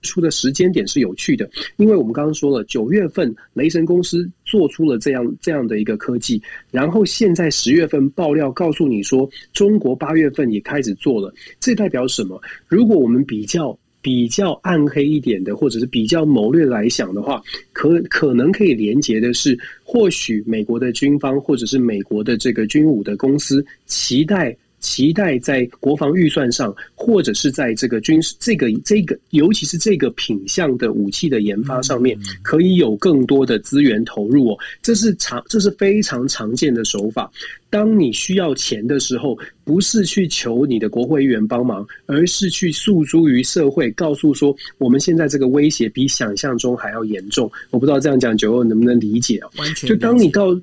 [0.07, 6.41] 出的时间点是有趣的，因为我们刚刚说了，九月份雷神公司做出了这样这样的一个科技，
[6.71, 12.41] 然后现在十月份爆料告诉你说，中国八月份也开始做了，这代表什么？
[12.69, 17.43] 如果我们比较比较暗黑一点的，或者是比较谋略来想的话，
[17.73, 24.57] 可可能可以连接的是，或许美国的军方或者是美国的这个军武的公司期待。
[24.87, 34.59] 期待在国防预算上，或者是在这个军事这个这个，尤其是这个品相的武器的研发上面，可以有更多的资源投入哦。
[34.81, 37.29] 这是常，这是非常常见的手法。
[37.69, 47.51] 当你需要钱的时候，不是去求你的国会议员帮忙，而是去诉诸于社会，告诉说我们现在这个威胁比想象中还要严重。
[47.71, 49.51] 我不知道这样讲九欧能不能理解啊？
[49.59, 49.89] 完全。
[49.89, 50.59] 就当你告，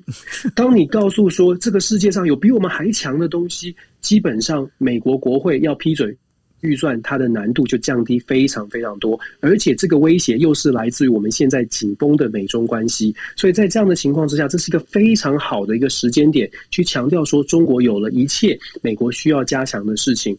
[0.54, 3.76] 当你告诉说这个世界上有比我们还强的东西。
[4.04, 6.14] 基本上，美国国会要批准
[6.60, 20.36] 预算，它的难度就降低非常非常多，而且这个威胁又是来自于我们现在紧绷的美中关系，所以在这样的情况之下，这是一个非常好的一个时间点，去强调说中国有了一切美国需要加强的事情。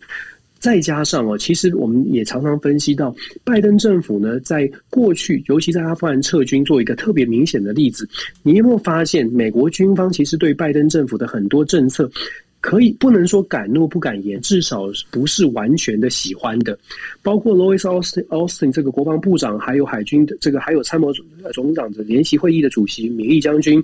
[0.58, 8.10] 再加上哦，其实我们也常常分析到，拜登政府呢，在过去，尤其在阿富汗撤军，做一个特别明显的例子，
[8.41, 12.10] 你有没有发现，美国军方其实对拜登政府的很多政策，
[12.65, 16.75] 可以不能说敢怒不敢言，至少不是完全的喜欢的。
[17.21, 21.13] 包括 Louis Austin Austin 这个国防部长，还有海军的这个，还有参谋
[21.54, 23.84] 总长的联席会议的主席米利将军，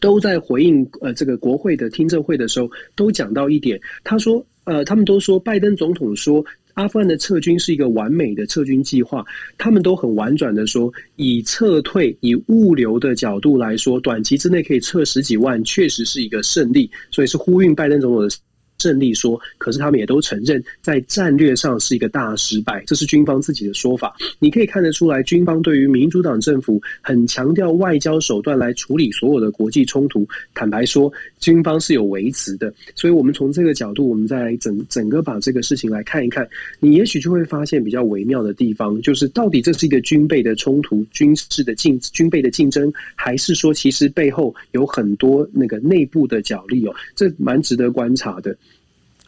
[0.00, 3.78] 都在回应呃这个国会的听证会的时候，都讲到一点。
[4.02, 6.42] 他说，呃，他们都说拜登总统说。
[6.80, 9.22] 阿富汗的撤军是一个完美的撤军计划，
[9.58, 18.34] 他们都很婉转的说，以撤退、以物流的角度来说，短期之内可以撤十几万，确实是一个胜利，所以是呼吁拜登总统的。
[18.80, 24.16] 胜利说，可是他们也都承认，在战略上是一个大失败，这是军方自己的说法。
[24.38, 30.26] 你可以看得出来，军方对于民主党政府很强调外交手段来处理所有的国际冲突。
[30.54, 32.72] 坦白说，军方是有维持的。
[32.94, 46.94] 所以，我们从这个角度，我们再来整整个把这个事情来看一看，你也许就会发现比较微妙的地方，就是到底这是一个军备的冲突、军事的竞、军备的竞争，还是说其实背后有很多那个内部的角力哦？
[47.14, 48.56] 这蛮值得观察的。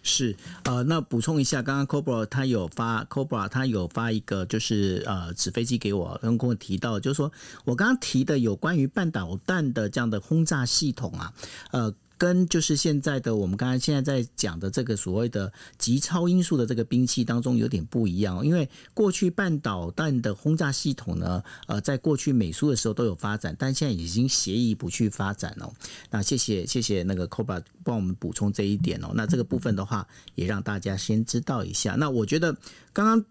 [0.02, 7.30] 是，呃，那补充一下，刚刚 Cobra 他有发 Cobra 他有发一个就是呃纸飞机给我，跟跟我提到，就是说
[7.64, 11.32] 我刚刚提的有关于半导弹的这样的轰炸系统啊，
[11.70, 11.94] 呃。
[12.22, 25.68] 跟就是现在的我们刚才现在在讲的这个所谓的极超音速的这个兵器当中有点不一样，因为过去半导弹的轰炸系统呢，呃，在过去美苏的时候都有发展，但现在已经协议不去发展了。
[26.12, 29.10] 那谢谢谢谢那个 COBA 帮我们补充这一点哦。
[29.16, 30.06] 那这个部分的话，
[30.36, 31.96] 也让大家先知道一下。
[31.96, 32.56] 那我觉得
[32.92, 33.24] 刚刚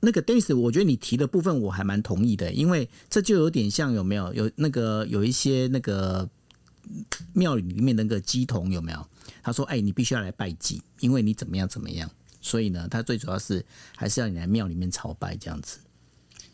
[0.00, 6.26] 那个 Dennis，我觉得你提的部分我还蛮同意的，因为这就有点像有没有有那个有一些那个。
[7.32, 9.06] 庙里里面那个鸡童有没有？
[9.42, 12.10] 他说：“哎，你必须要来拜祭，因为你怎么样怎么样。
[12.40, 13.64] 所以呢，他最主要是
[13.96, 15.78] 还是要你来庙里面朝拜这样子，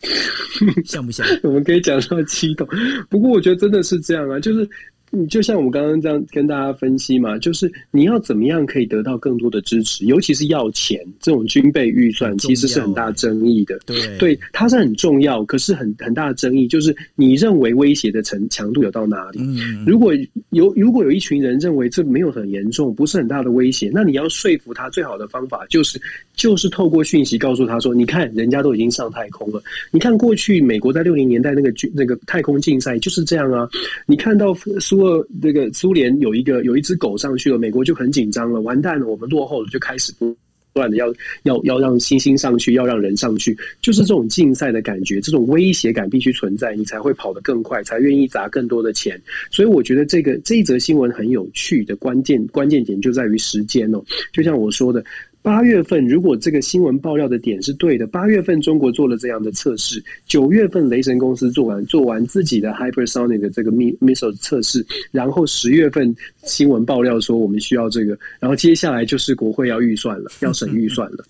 [0.84, 1.26] 像不像？
[1.42, 2.66] 我们可以讲说鸡童，
[3.08, 4.68] 不过我觉得真的是这样啊，就是。”
[5.10, 13.78] 你就像我们刚刚这样跟大家分析嘛，就是你要怎么样可以得到更多的支持，尤其是要钱这种军备预算，其实是很大争议的。
[13.86, 19.38] 对，对，它是很重要，可是很很大的争议就是你认为威胁的程强度有到哪里？
[19.40, 20.12] 嗯，如果
[20.50, 26.00] 有如果有一群人认为这没有很严重，不是很大的威胁，那你要说服他最好的方法就是
[26.34, 33.68] 就是透过讯息告诉他说，你看人家都已经上太空了，你看过去美国在六零年代那个军那个太空竞赛就是这样啊，
[34.04, 34.95] 你看到苏。
[34.96, 40.34] 如果这个苏联有一个有一只狗上去了，美国就很紧张了，完蛋了，我们落后了，就开始不
[40.72, 49.20] 断的要要要让星星上去，要让人上去，就是这种竞赛的感觉，这种威胁感必须存在，你才会跑得更快，才愿意砸更多的钱。
[49.50, 55.04] 所以我觉得这个这一则新闻很有趣的关键关键点就在于时间哦，就像我说的。
[55.46, 71.24] 八月份，如果这个新闻爆料的点是对的，八月份中国做了这样的测试，九月份雷神公司做完做完自己的 hypersonic 的这个 missile 测试，然后十月份新闻爆料说我们需要这个，然后接下来就是国会要预算了，要审预算了。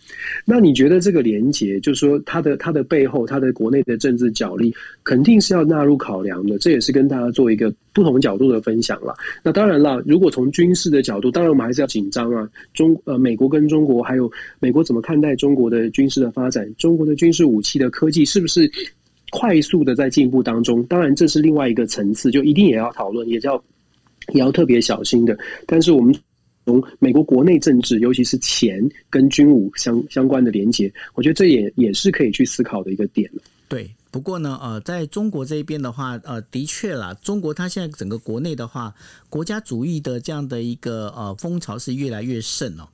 [0.46, 4.74] 那你觉得这个连结，就是说它的它的背后，它的国内的政治角力，
[5.05, 6.57] 肯定是要纳入考量的。
[6.57, 9.17] 这也是跟大家做一个不同角度的分享了。
[9.43, 12.47] 那当然了，如果从军事的角度，当然我们还是要紧张啊。
[12.75, 14.03] 中呃，美国跟中国。
[14.03, 14.31] 还有
[14.61, 16.71] 美国怎么看待中国的军事的发展？
[16.77, 18.71] 中国的军事武器的科技是不是
[19.31, 20.83] 快速的在进步当中？
[20.85, 23.57] 当然，这是另外一个层次，就一定也要讨论，也要
[24.35, 25.37] 也要特别小心的。
[25.67, 26.15] 但是我们
[26.67, 33.31] 从美国国内政治，尤其是钱跟军武相相关的连接，我觉得这也也是可以去思考的一个点。
[33.69, 38.94] 对，不过呢，呃，在中国这边的话，呃，的确啦，中国它现在整个国内的话，
[39.29, 42.88] 国家主义的这样的一个呃风潮是越来越盛哦。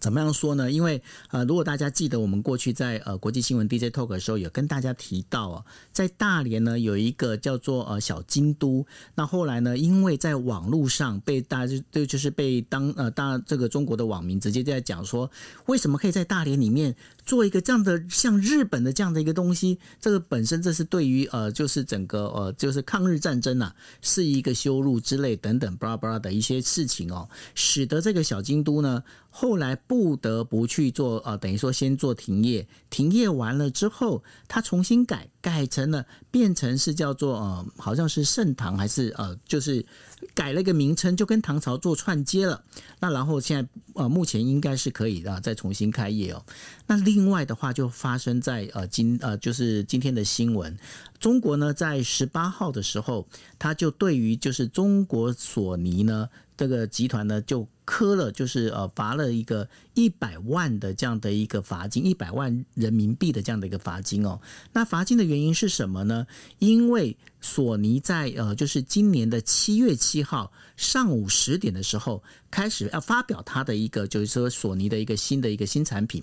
[0.00, 0.70] 怎么样说呢？
[0.70, 8.84] 因为呃，如果大家记得我们过去在呃国际新闻 DJ Talk 的时候，有跟大家提到哦，在大连呢有一个叫做呃小京都。
[9.14, 15.30] 那后来呢，因为在网络上被大家就就是被当呃大这个中国的网民直接在讲说，
[15.66, 16.94] 为什么可以在大连里面
[17.26, 19.78] 做一个这样的像日本的这样的一个东西？
[20.00, 29.02] 这个本身这是对于呃就是整个呃就是抗日战争呐、啊，是一个羞辱之类等等巴拉巴拉的一些事情哦，使得这个小京都呢。
[29.28, 39.86] 后来不得不去做，呃，等于说先做停业，停业完了之后，他重新改，改成了变成是叫做呃，好像是盛唐还是呃，就是
[40.34, 42.60] 改了一个名称，就跟唐朝做串接了。
[42.98, 46.44] 那然后现在呃，目前应该是可以的，再重新开业哦。
[46.88, 50.76] 那另外的话，就发生在呃今呃，就是今天的新闻，
[51.20, 53.24] 中国呢在十八号的时候，
[53.56, 56.28] 他就对于就是中国索尼呢。
[56.56, 64.38] 这个集团呢，就磕了，就是呃罚了一个一百万的这样的一个罚金，一百万人民币的这样的一个罚金哦。
[64.72, 66.26] 那罚金的原因是什么呢？
[66.58, 76.22] 因为索尼在呃，就是今年的七月七号上午十点的时候，开始要发表它的一个，就是说索尼的一个新的一个新产品。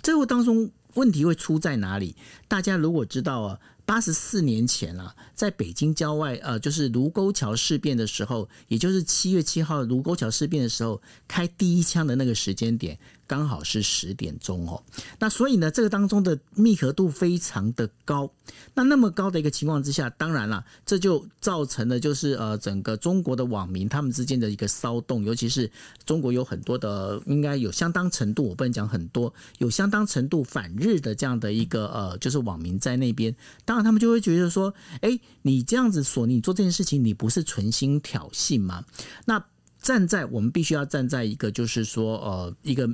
[0.00, 2.14] 这个当中问题会出在哪里？
[2.46, 3.58] 大家如果知道啊。
[3.90, 12.96] 八十四年前了，在北京郊外，呃，就是卢沟桥事变的时候，也就是七月七号卢沟桥事变的时候，开第一枪的那个时间点。
[13.30, 14.82] 刚好是十点钟哦，
[15.20, 18.28] 那所以呢，这个当中的密合度非常的高。
[18.74, 25.70] 那那么高的一个情况之下，当然了，这就造成了就是呃，整个中国的网民他们之间的一个骚动，尤其是
[26.04, 33.32] 中国有很多的，应该有相当程度，我不能讲很多，有相当程度反日的这样的一个呃，就是网民在那边，
[33.64, 38.84] 当然他们就会觉得说，哎，你这样子说，你做这件事情，你不是存心挑衅吗？
[39.24, 39.40] 那
[39.80, 42.90] 站在我们必须要站在一个就是说呃一个。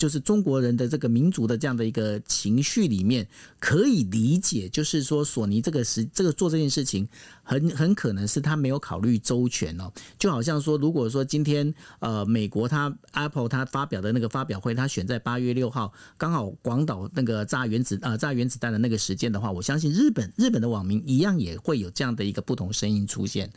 [0.00, 7.06] 就是中国人的这个民族的这样的一个情绪里面，可以理解，就是说索尼这个时这个做这件事情，
[7.50, 9.90] 很很可能是他没有考虑周全哦。
[10.16, 23.50] 就好像说，如果说今天呃美国他 Apple 他发表的那个发表会，他选在八月六号，刚好广岛那个炸原子呃炸原子弹的那个时间的话，我相信日本日本的网民一样也会有这样的一个不同声音出现。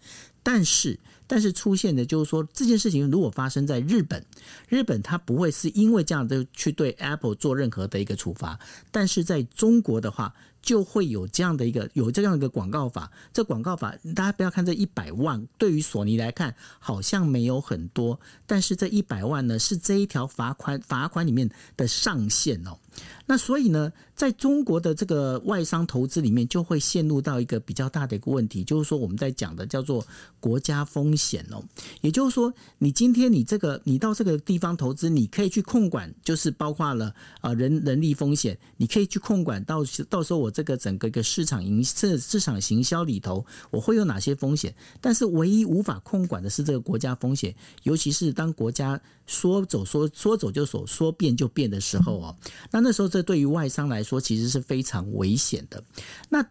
[0.45, 4.25] 但是，但是出现的就是说，这件事情如果发生在日本，
[4.67, 8.60] 日本它不会是因为这样的去对 Apple 做任何的一个处罚，
[8.91, 13.12] 但是在中国的话，就会有这样的一个有这样一个广告法。
[13.32, 21.47] 这广告法，大家不要看这一百万，对于索尼来看好像没有很多，但是这一百万呢，是这一条罚款罚款里面
[21.78, 22.80] 的上限哦。
[23.25, 30.06] 那所以呢，在中国的这个外商投资里面，就会陷入到一个比较大的一个问题，就是说我们在讲的叫做
[30.39, 31.63] 国家风险哦。
[32.02, 44.75] 也就是说，你今天你这个你到这个地方投资，你可以去控管，就是包括了啊人人力风险，你可以去控管到到时候我这个整个一个市场营市市场行销里头，我会有哪些风险？
[45.00, 52.35] 但是唯一无法控管的是这个国家风险，尤其是当国家说走说说走就走，说变就变的时候哦，
[52.69, 53.13] 那那时候。
[53.13, 55.84] 这对于外商来说，其实是非常危险的。
[56.29, 56.44] 那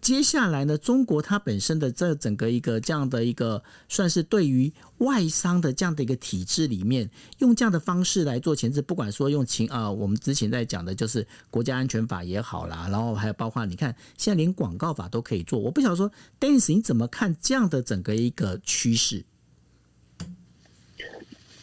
[0.00, 7.10] 接下来呢，中国它本身的这整个一个这样的一个，算是对于外商的这样的一个体制里面，
[7.40, 15.58] 用这样的方式来做前置，不管说用情啊，我们之前在讲的就是国家安全法也好啦，然后还有包括你看，现在连广告法都可以做。
[15.58, 16.10] 我不晓得说
[16.40, 19.22] ，Dennis 你怎么看这样的整个一个趋势？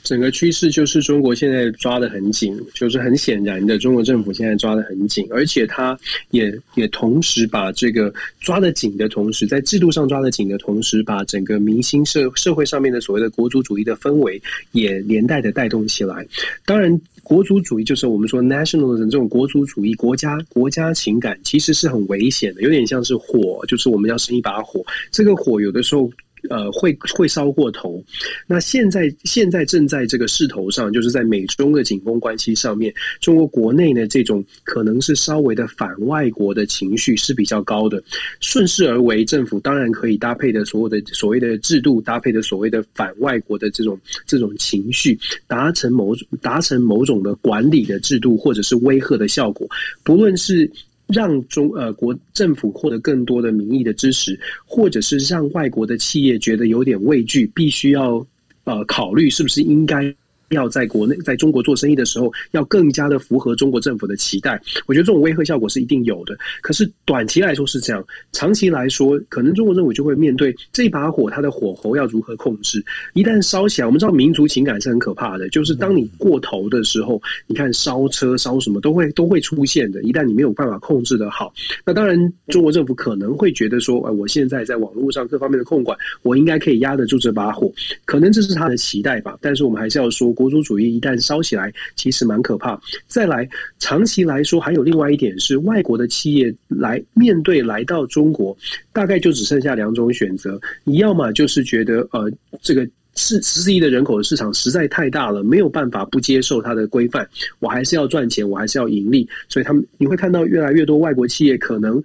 [0.03, 5.97] 整个趋势就是中国现在抓得很紧，就是很显然的，中国政府现在抓得很紧，而且他
[6.31, 14.41] 也也同时把这个抓得紧的同时，在制度上抓得紧的同时，把整个民心社社会上面的所谓的国族主义的氛围
[14.71, 16.25] 也连带的带动起来。
[16.65, 26.09] 当然，国族主义就是我们说 national 的这种国族主义、国家国家情感，其实是很危险的，有点像是火，就是我们要生一把火，这个火有的时候。
[26.49, 28.03] 呃，会会烧过头。
[28.47, 38.01] 那现在现在正在这个势头上，就是在美中的紧绷关系上面，中国国内呢，这种可能是稍微的反外国的情绪是比较高的。
[38.39, 49.67] 顺势而为，政府当然可以搭配的所有的所谓的制度，搭配的所谓的反外国的这种这种情绪，达成某种达成某种的管理的制度，或者是威吓的效果，
[50.03, 50.69] 不论是。
[51.09, 58.25] 让中呃国政府获得更多的民意的支持，或者是让外国的企业觉得有点畏惧，必须要
[58.63, 60.13] 呃考虑是不是应该。
[60.49, 64.61] 要在国内，在中国做生意的时候，要更加的符合中国政府的期待。
[64.85, 66.37] 我觉得这种威吓效果是一定有的。
[66.61, 72.83] 可是短期来说是这样，长期来说，可能中国政府就会面对这把火，它的火候要如何控制？
[73.13, 80.01] 一旦烧起来，我们知道民族情感是很可怕的，就是当你过头的时候，你看烧车烧什么都会都会出现的。
[80.01, 81.53] 一旦你没有办法控制得好，
[81.85, 87.71] 那当然中国政府可能会觉得说，呃，我现在在网络上各方面的控管，我应该可以压得住这把火，
[88.05, 89.37] 可能这是他的期待吧。
[89.41, 90.33] 但是我们还是要说。
[90.39, 92.79] 国族主义一旦烧起来，其实蛮可怕。
[93.07, 93.45] 再来，
[93.77, 98.57] 长期来说，还有另外一点是，外国的企业来面对来到中国，
[98.93, 102.31] 大概就只剩下两种选择：你要么就是觉得，呃，
[102.61, 107.27] 这个是十四亿的人口的市场实在太大了，没有办法不接受它的规范，
[107.59, 109.27] 我还是要赚钱，我还是要盈利。
[109.49, 112.01] 所以他们你会看到越来越多外国企业，可能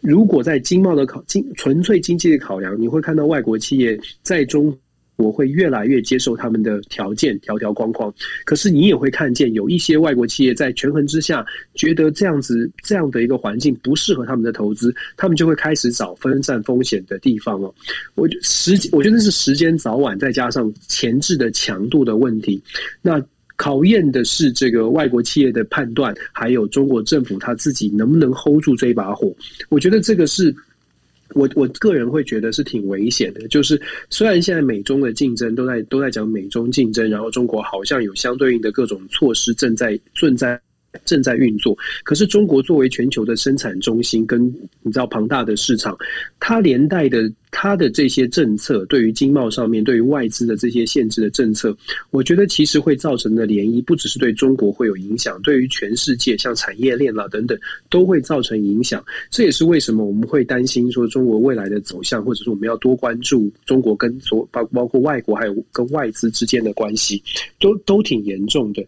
[0.00, 4.74] 如果在经贸的考经纯粹经济的考量，你会看到外国企业在中。
[5.16, 8.12] 我会越来越接受他们的条件条条框框，
[8.44, 11.44] 可是你也会看见有一些外国企业在权衡之下，
[11.74, 17.72] 觉得这样子这样的一个环境不适合他们的投资，他们就会开始找分散风险的地方哦。
[18.16, 22.60] 我时我觉得是时间早晚再加上前置的强度的问题，
[23.00, 23.24] 那
[23.56, 29.32] 考验的是这个外国企业的判断，还有中国政府他自己能不能 hold 住这一把火。
[29.68, 30.52] 我觉得这个是。
[31.30, 40.60] 我我个人会觉得是挺危险的，就是虽然现在美中的竞争都在都在讲美中竞争，然后中国好像有相对应的各种措施正在正在。
[41.04, 44.46] 正在运作，可是中国作为全球的生产中心，跟
[44.82, 45.96] 你知道庞大的市场，
[46.38, 51.76] 它连带的它的这些政策，对于经贸上面，对于外资的这些限制的政策，
[52.10, 57.58] 我觉得其实会造成的涟漪，不只是对中国会有影响，对于全世界，像产业链啦等等，
[57.90, 59.04] 都会造成影响。
[59.30, 67.22] 这也是为什么我们会担心说中国未来的走向，或者说我们要多关注中国跟所包包括外国还有跟外资之间的关系，
[67.60, 68.84] 都都挺严重的。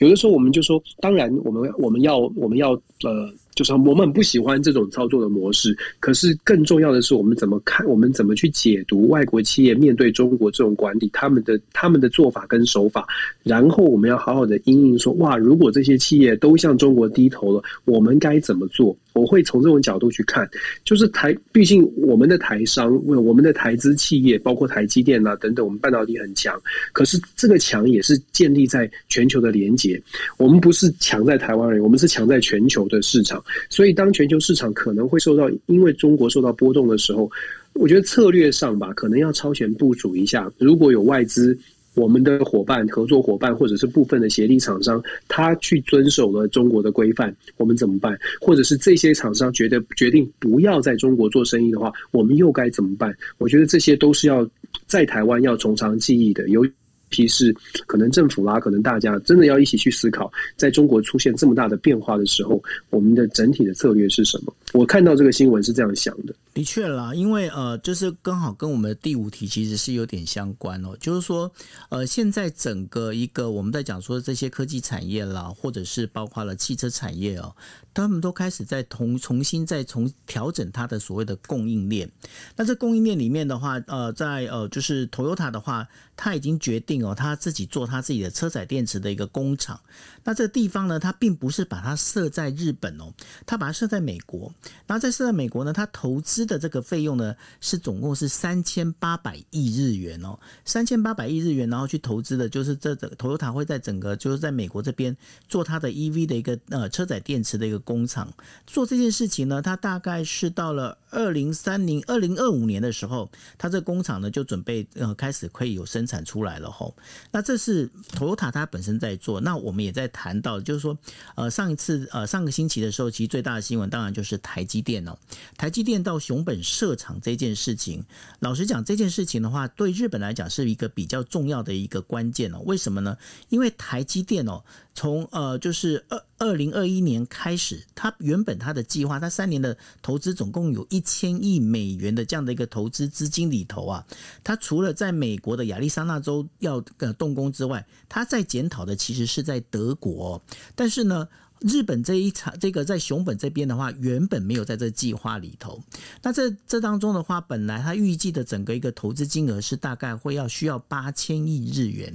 [0.00, 3.32] 有的时候我们就说，当然我们我们要我们要呃。
[3.60, 5.76] 就是我们很不喜欢这种操作的模式。
[6.00, 7.86] 可是更重要的是，我们怎么看？
[7.86, 13.06] 我们怎么去解读外国企业面对中国这种管理，他们的他们的做法跟手法？
[13.42, 18.96] 然后我们要好好的应应说，哇，如果这些企业都向中国低头了，我们该怎么做？
[19.12, 20.48] 我会从这种角度去看，
[20.84, 26.58] 就是台，毕竟我们的台商，我们的台资企业，包括台积电啊等等，我们半导体很强。
[26.92, 30.00] 可是这个强也是建立在全球的连结，
[30.38, 33.42] 我们不是强在台湾人，我们是强在全球的市场。
[33.68, 37.30] 所以当全球市场可能会受到因为中国受到波动的时候，
[37.72, 40.50] 我觉得策略上吧，可能要超前部署一下。
[40.58, 41.56] 如果有外资。
[41.94, 48.16] 我们的伙伴、合作伙伴，或者是部分的协力厂商，他去遵守了中国的规范，我们怎么办？
[48.40, 53.12] 或者是这些厂商觉得决定不要在中国做生意的话，我们又该怎么办？
[53.38, 54.48] 我觉得这些都是要
[54.86, 56.48] 在台湾要从长计议的。
[56.50, 56.64] 尤
[57.10, 57.54] 提示
[57.86, 64.54] 可能政府啦，可能大家真的要一起去思考，在中国出现这么大的变化的时候，我们的整体的策略是什么？
[64.72, 66.34] 我看到这个新闻是这样想的。
[66.52, 70.96] 的确啦，因为呃，就是刚好跟我们的第五题其实是有点相关哦。
[71.00, 71.50] 就是说，
[71.90, 77.54] 呃，现在整个一个我们在讲说这些科技产业啦，或者是包括了汽车产业哦，
[77.94, 82.10] 他们都开始在重重新再重调整它的所谓的供应链。
[82.56, 89.80] 那这供应链里面的话，呃，在呃，就是 Toyota 的话，他已经决定哦，他自己做他自己的车载电池的一个工厂。
[90.24, 93.12] 那这个地方呢，它并不是把它设在日本哦，
[93.46, 94.52] 它把它设在美国。
[94.86, 105.16] 然后在设在美国呢，它投资的这个费用呢，是总共是三千八百亿日元哦，三千八百亿日元，然后去投资的就是这个 Toyota 会在整个就是在美国这边
[105.48, 108.30] 做它的 EV 的一个呃车载电池的一个工厂。
[108.66, 116.94] 做这件事情呢，它大概是到了二零三零二零二五年的时候，它这工厂呢就准备呃开始可以有生产出来了吼。
[117.30, 120.10] 那这是 Toyota 它本身在做，那我们也在。
[120.12, 120.98] 谈到就是说，
[121.36, 125.16] 呃，上一次呃上个星期的时候，其实最大的新闻当然就是台积电哦，
[125.56, 128.04] 台积电到熊本设厂这件事情。
[128.40, 132.58] 老实讲，这件事情的话，对日本来讲是一个比较重要的一个关键哦。
[132.66, 133.16] 为什么呢？
[133.48, 134.64] 因为台积电哦。
[134.92, 144.04] 从呃，就是二二零二一年开始，他原本他的计划，他三年的投资总共有一千亿美元的这样的一个投资资金里头啊，
[144.42, 150.42] 他除了在美国的亚利桑那州要呃动工之外，他在检讨的其实是在德国，
[150.74, 151.28] 但是呢。
[151.60, 155.80] 日本这一场，这个在熊本这边的话，原本没有在这计划里头。
[156.22, 162.12] 那这这当中的话，本来他预计的整个一个投资金额是大概会要需要八千亿日元。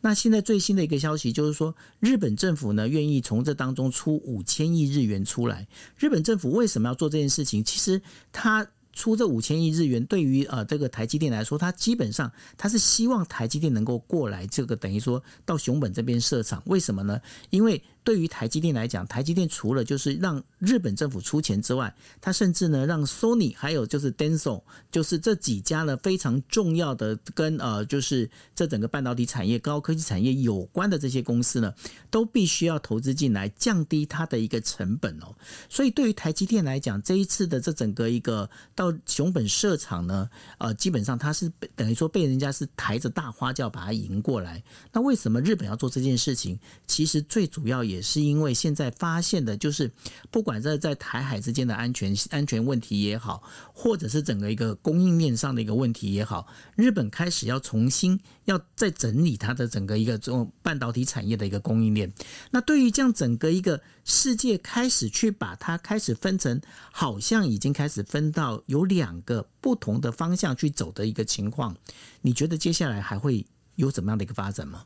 [0.00, 5.66] 那现在最新的一个消息就是说，日本政府呢愿意从这当中出五千亿日元出来。
[5.96, 7.62] 日本政府为什么要做这件事情？
[7.64, 8.00] 其实
[8.32, 8.66] 他。
[8.94, 16.60] 出这五千亿日元，对于呃这个台积电来说，它基本上它是希望台积电能够过来，这个等于说到熊本这边设厂。
[16.66, 17.20] 为什么呢？
[17.50, 31.74] 因为对于台积电来讲，台积电除了就是让日本政府出钱之外，它甚至呢让 Sony 还有就是 Denso，就是这几家呢非常重要的跟呃就是这整个半导体产业、高科技产业有关的这些公司呢，
[32.08, 35.36] 都必须要投资进来，降低它的一个成本哦。
[35.68, 44.64] 所以对于台积电来讲，这一次的这整个一个到熊本设厂呢，呃，基本上他是等于说被人家是抬着大花轿把它迎过来。
[44.94, 46.58] 那为什么日本要做这件事情？
[46.86, 49.90] 其实最主要也是因为现在发现的就是，
[50.30, 53.42] 不管在在台海之间的安全安全问题也好，
[53.72, 56.46] 或者是整个一个供应链上的一个问题也好，
[56.76, 62.12] 日本开始要重新要再整理它的整个一个这种半导体产业的一个供应链。
[62.50, 66.60] 那对于这样整个一个世界开始去把它开始分成，
[66.92, 68.62] 好像已经开始分到。
[68.66, 71.74] 有两个不同的方向去走的一个情况，
[72.20, 73.46] 你觉得接下来还会
[73.76, 74.84] 有怎么样的一个发展吗？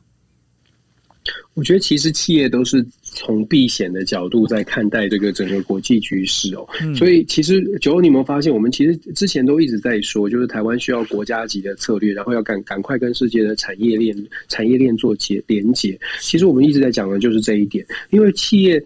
[1.53, 14.15] 我觉得其实企业都是从避险的角度在看待这个整个国际局势哦，嗯、所以其实九欧，你有没有发现，我们其实之前都一直在说，就是台湾需要国家级的策略，然后要赶赶快跟世界的产业链
[14.47, 15.99] 产业链做结连结。
[16.19, 18.83] 其实我们一直在讲的就是这一点，因为企业。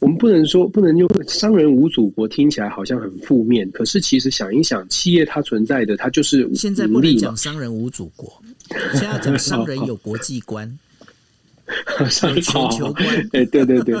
[0.00, 8.32] 我们不能说不能用“商人无祖国”听起来好像很负面，可是其实想一想，企业它存在的，它就是现在不能讲“商人无祖国”，
[8.94, 10.66] 现在要讲“商人有国际观”。
[12.08, 13.94] 商人全球观，哎，对对对，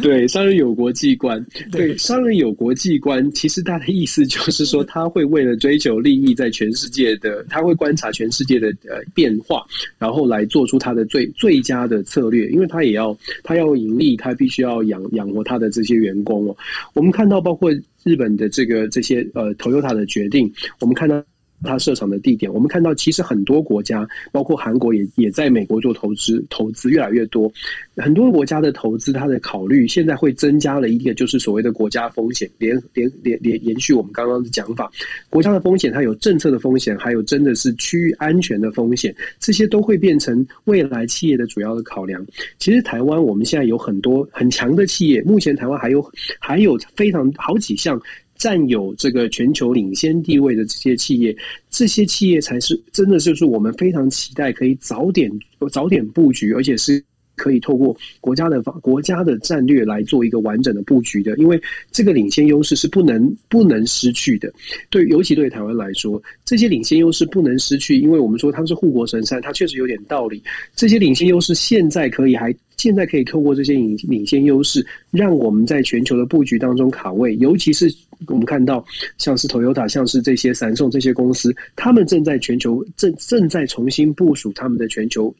[0.00, 9.64] 对， 商人有国际观，对，商人有国际观，其实他的意思就是说，他会为了追求利益，在全世界的，他会观察全世界的呃变化，
[9.98, 16.56] 然后来做出他的最最佳的策略，因为他也要他要盈利，他必须要养养活他的这些员工哦。
[16.94, 17.72] 我们看到，包括
[18.04, 21.22] 日本的这个这些呃 Toyota 的决定，我们看到。
[21.62, 27.50] 它设厂的地点，我们看到其实很多国家，包括韩国也也在美国做投资，投资越来越多。
[27.96, 32.50] 很多国家的投资，它的考虑现在会增加了一个，就是所谓的国家风险。
[32.58, 34.90] 连连连连延续我们刚刚的讲法，
[35.28, 42.24] 国家的风险，它有政策的风险，还有真的是区域安全的风险，这些都会变成未来企业的主要的考量。
[42.58, 46.04] 其实台湾我们现在有很多很强的企业，目前台湾还有
[46.38, 48.00] 还有非常好几项。
[48.42, 51.36] 占有这个全球领先地位的这些企业，
[51.70, 55.30] 这些企业才是真的就是我们非常期待可以早点
[55.70, 57.00] 早点布局，而且是
[57.36, 61.36] 可以透过国家的国家的战略来做一个完整的布局的。
[61.38, 61.60] 因为
[61.90, 64.52] 这个领先优势是不能不能失去的。
[64.90, 70.42] 对，尤其对台湾来说，这些领先优势不能失去，因为我们说他们是护国神山，它确实有点道理。
[70.74, 72.54] 这些领先优势现在可以还。
[72.78, 77.36] 现在可以透过这些领领先优势，让我们在全球的布局当中卡位。
[77.36, 77.86] 尤其是
[78.26, 78.84] 我们看到，
[79.18, 85.32] 像是 Toyota，像是这些三送这些公司，他们正在全球正正在重新部署他们的全球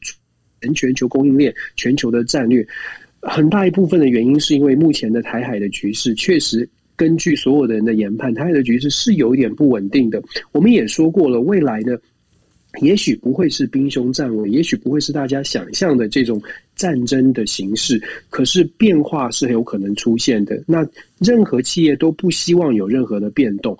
[0.71, 2.63] 全球供应链、全球的战略。
[3.23, 10.21] 很大一部分的原因是因为目前的台海的局势，确实根据所有的人的研判，台海的局势是有一点不稳定的。
[10.51, 11.97] 我们也说过了，未来呢，
[12.81, 16.39] 也许不会是兵凶战危，也许不会是大家想象的这种。
[16.75, 18.01] 战争的形式，
[18.31, 20.59] 可是变化是很有可能出现的。
[20.65, 20.83] 那
[21.19, 23.77] 任何企业都不希望有任何的变动。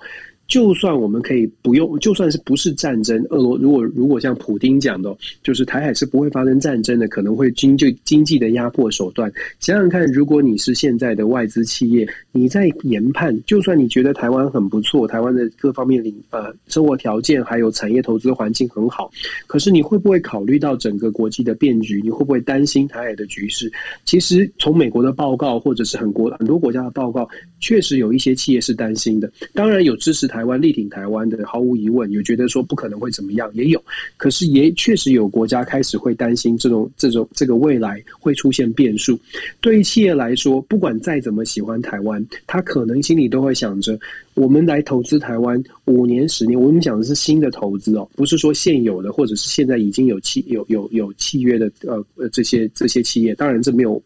[0.48, 9.32] 就算我们可以不用，就算是不是战争，俄罗如果如果像普丁讲的，就是台海是不会发生战争的，可能会经济经济的压迫手段。
[9.60, 19.10] 想想看，如果你是现在的外资企业，你在研判，就算你觉得台湾很不错，台湾的各方面领呃生活条件还有产业投资环境很好，
[19.48, 22.00] 可是你会不会考虑到整个国际的变局？
[22.04, 23.72] 你会不会担心台海的局势？
[24.06, 27.28] 其实从美国的报告或者是很国很多国家的报告，
[27.60, 29.32] 确实有一些企业是担心的。
[29.54, 30.44] 当然有支持台。
[30.44, 33.82] 湾力挺台湾的，毫无疑问，有觉得说不可能会怎么样，也有，
[34.18, 39.18] 可是也确实有国家开始会担心这种这种这个未来会出现变数。
[39.62, 43.98] 对于企业来说，不管再怎么喜欢台湾，他可能心里都会想着。
[44.36, 54.02] 我们来投资台湾五年、十年，我们讲的是新的投资哦，不是说现有的或者是现在已经有契有有有契约的呃呃这些这些企业，当然这没有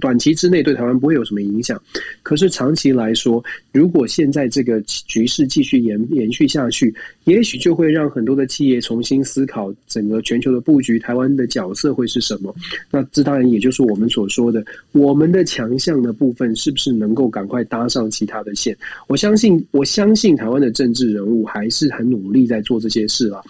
[0.00, 1.80] 短期之内对台湾不会有什么影响，
[2.22, 6.94] 可是长期来说，如果现在这个局势继续延延续下去，
[7.24, 12.54] 也许就会让很多的企业重新思考整个全球的布局，台湾的角色会是什么？
[12.90, 18.76] 那这当然也就是我们所说的，我们的强项的部分是不是能够赶快搭上其他的线？
[19.06, 19.54] 我相信。
[19.70, 23.42] 我相信台湾的政治人物还是很努力在做这些事啊，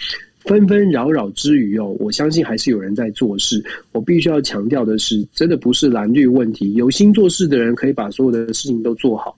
[0.44, 3.62] 纷纷扰扰之余哦，我相信还是有人在做事。
[3.92, 9.36] 我必须要强调的是，真的不是蓝绿问题，有心做事的人可以把所有的事情都做好，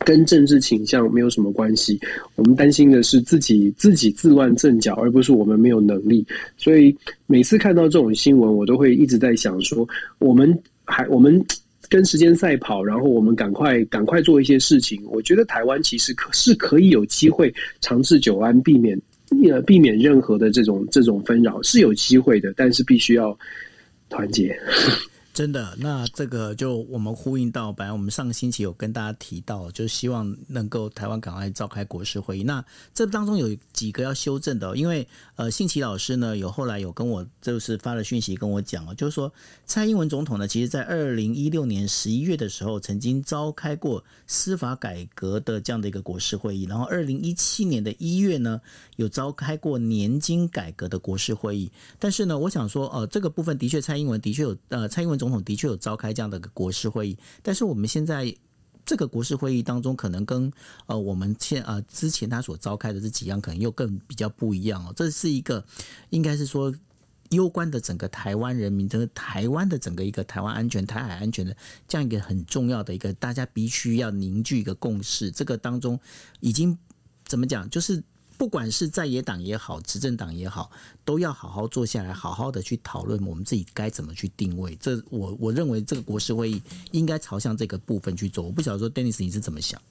[0.00, 2.00] 跟政治倾向没有什么关系。
[2.36, 6.26] 我们担心的是自己自己自乱阵脚，而不是我们没有能力。
[6.56, 6.96] 所以
[7.26, 9.88] 每次看到这种新闻，我都会一直在想说，
[10.18, 11.44] 我们还我们。
[11.90, 15.02] 跟时间赛跑，然后我们赶快赶快做一些事情。
[15.06, 19.00] 我觉得台湾其实可是可以有机会长治久安，避免
[19.50, 23.34] 呃避免任何的这种这种纷扰是有机会的，但是必须要
[24.10, 24.54] 团结。
[25.38, 32.42] 真的，那这个就我们呼应到，本来我们上个星期有跟大家提到，就希望能够台湾赶快召开国事会议。
[32.42, 39.32] 那这当中有几个要修正的，因为呃，信奇老师呢有后来有跟我就是发了讯息跟我讲，就是说
[39.64, 48.60] 蔡英文总统呢，其实在二零一六年十一月的时候曾经召开过司法改革的这样的一个国事会议，然后二零一七年的一月呢
[48.96, 51.70] 有召开过年金改革的国事会议。
[52.00, 55.27] 但是呢，我想说，呃，这个部分的确蔡英文的确有，呃，蔡英文总。
[55.28, 58.34] 总统的确有召开这样的个国事会议，但是我们现在
[58.86, 60.50] 这个国事会议当中，可能跟
[60.86, 64.92] 呃我们现呃之前他所召开的这几样，可能又更比较不一样哦。
[64.96, 65.62] 这是一个
[66.08, 66.74] 应该是说
[67.28, 71.54] 攸关的整个台湾人民，整个台湾的整个一个台湾安全、台海安全的
[71.86, 75.30] 这样一个很重要的一个，大家必须要凝聚一个共识。
[75.30, 76.00] 这个当中
[76.40, 76.78] 已经
[77.26, 78.02] 怎么讲，就是。
[78.38, 80.70] 不管是在野党也好，执政党也好，
[81.04, 84.74] 都要好好坐下来，好好的去讨论我们自己该怎么去定位。
[84.80, 86.62] 这我我认为这个国事会议
[86.92, 88.44] 应该朝向这个部分去做。
[88.44, 89.82] 我不晓得说，Dennis 你是怎么想？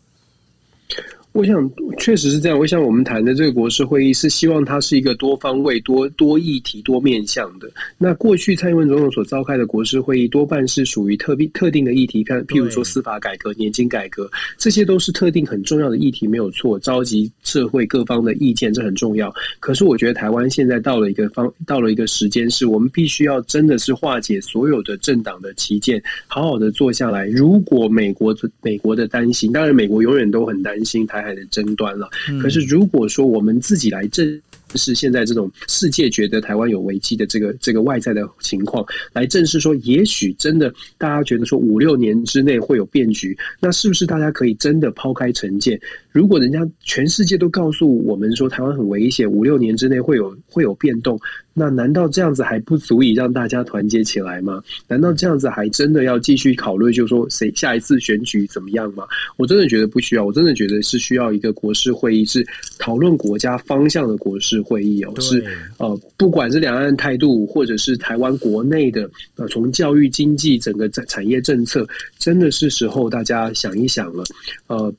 [1.33, 2.57] 我想，确实是这样。
[2.57, 7.69] 我想，我们谈的这个国事会议是希望它是一个多方位、多多议题、多面向的。
[7.95, 14.27] 那过去蔡英文总统所召开的国事会议，多半是属于特别特定的议题，看譬如说司法改革、年金改革，
[14.57, 16.79] 这些都是特定很重要的议题，没有错。
[16.79, 19.31] 召集社会各方的意见，这很重要。
[19.59, 27.27] 可是，我觉得台湾现在到了一个方，到了一个时间，是我们必须要真的是化解所有的政党的旗舰，好好的坐下来。
[27.27, 31.17] 如果美国美国的担心，当然美国永远都很担心台。
[31.28, 32.09] 海的争端了。
[32.41, 34.41] 可是如果说我们自己来正
[34.76, 45.80] 是现在这种世界觉得台湾有危机的这个这个外在的情况，来正视说，也许真的大家觉得说五六年之内会有变局，那是不是大家可以真的抛开成见？
[46.11, 51.20] 如果人家全世界都告诉我们说台湾很危险，五六年之内会有会有变动，
[51.53, 54.61] 那难道这样子还不足以让大家团结起来吗？
[54.88, 59.03] 难道这样子还真的要继续考虑，就是说谁下一次选举怎么样吗？
[59.38, 62.43] 我真的觉得不需要，我真的觉得是需要一个国事会议，是
[62.80, 65.43] 讨论国家方向的国事是会议哦，是
[65.78, 71.88] 呃，不管是两岸态度，或者是台湾国内的呃，从教育、经济整个产产业政策，
[72.18, 74.24] 真的是时候大家想一想了，
[74.68, 74.93] 呃。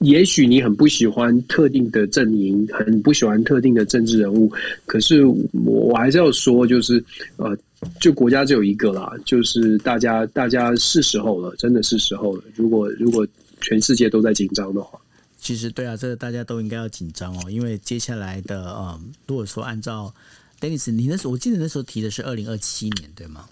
[0.00, 4.52] 也许你很不喜欢特定的阵营，很不喜欢特定的政治人物，
[4.84, 7.02] 可是我我还是要说，就是
[7.36, 7.56] 呃，
[8.00, 12.42] 就国家只有一个啦，就是大家大家是时候了，真的是时候了。
[12.54, 13.26] 如果如果
[13.62, 14.98] 全世界都在紧张的话，
[15.44, 20.14] 其实对啊，这个大家都应该要紧张哦，因为接下来的呃，如果说按照
[20.58, 23.46] Dennis，你那时候我记得那时候提的是二零二七年，对吗？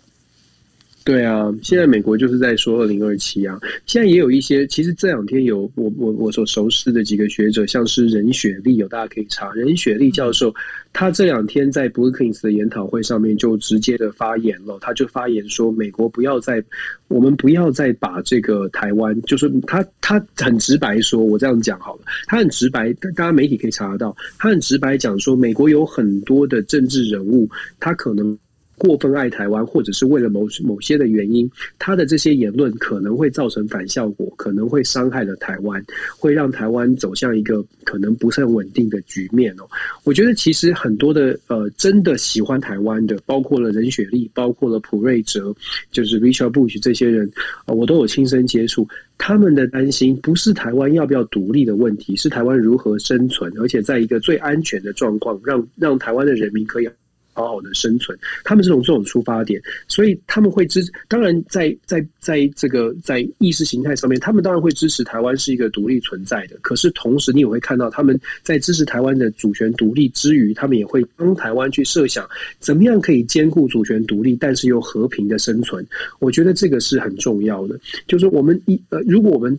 [1.04, 3.58] 对啊，现在美国就是在说二零二七啊。
[3.86, 10.54] 现在也有一些，其实这两天有我我我所熟识的几个学者，像是任雪莉，有大家可以查任雪莉教授，
[10.92, 16.62] 他这两天在 Brookings 的研讨会上面就直接的发言了，他就发言说，美国不要再，
[17.08, 27.48] 我们不要再把这个台湾，就是他他很直白说，我这样讲好了，他很直白，大家媒体可以查得到，他很直白讲说，美国有很多的政治人物，
[27.80, 28.38] 他可能。
[28.82, 35.80] 过分爱台湾，或者是为了某某些的原因，他的这些言论可能会造成反效果，可能会伤害了台湾，
[36.18, 39.62] 会让台湾走向一个可能不是很稳定的局面哦。
[40.02, 45.54] 我觉得其实很多的呃，真的喜欢台湾的，包括了任雪莉，包括了普瑞哲，
[45.92, 47.30] 就是 Richard Bush 这些人，
[47.68, 48.84] 我都有亲身接触。
[49.16, 56.88] 他们的担心不是台湾要不要独立的问题，是台湾如何生存，而且在一个最安全的状况，让让台湾的人民可以。
[57.32, 60.82] 好好的生存，他们这种这种出发点，所以他们会支。
[61.08, 66.56] 当然，在在在这个在意识形态上面，他们当然会支持台湾是一个独立存在的。
[66.62, 72.28] 可是同时，你也会看到他们在支持台湾的主权独立之余，他们也会帮台湾去设想
[72.58, 75.86] 怎么样可以兼顾主权独立，但是又和平的生存。
[76.18, 77.78] 我觉得这个是很重要的。
[78.06, 79.58] 就是我们一呃，如果我们。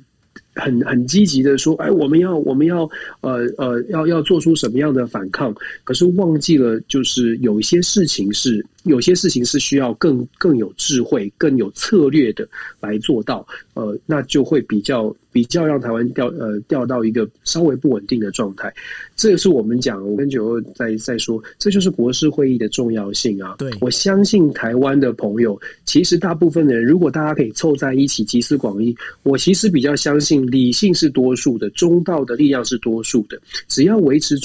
[0.55, 2.89] 很很积极的说，哎，我们要我们要
[3.21, 5.55] 呃呃要要做出什么样的反抗？
[5.83, 8.65] 可是忘记了，就是有一些事情是。
[8.83, 12.47] 有些事情是需要更更有智慧、更有策略的
[12.79, 18.73] 来做到，呃，那就会比较比较让台湾掉呃掉到一个稍微不稳定的状态。
[19.15, 23.55] 这个是我们讲，我跟九二在在说，这就是国事会议的重要性啊。
[23.57, 34.37] 对，我相信台湾的朋友，其实大部分的人，如果大家可以凑在一起集思广益，我其实比较相信理性是多数的，中道的力量是多数的，只要维持。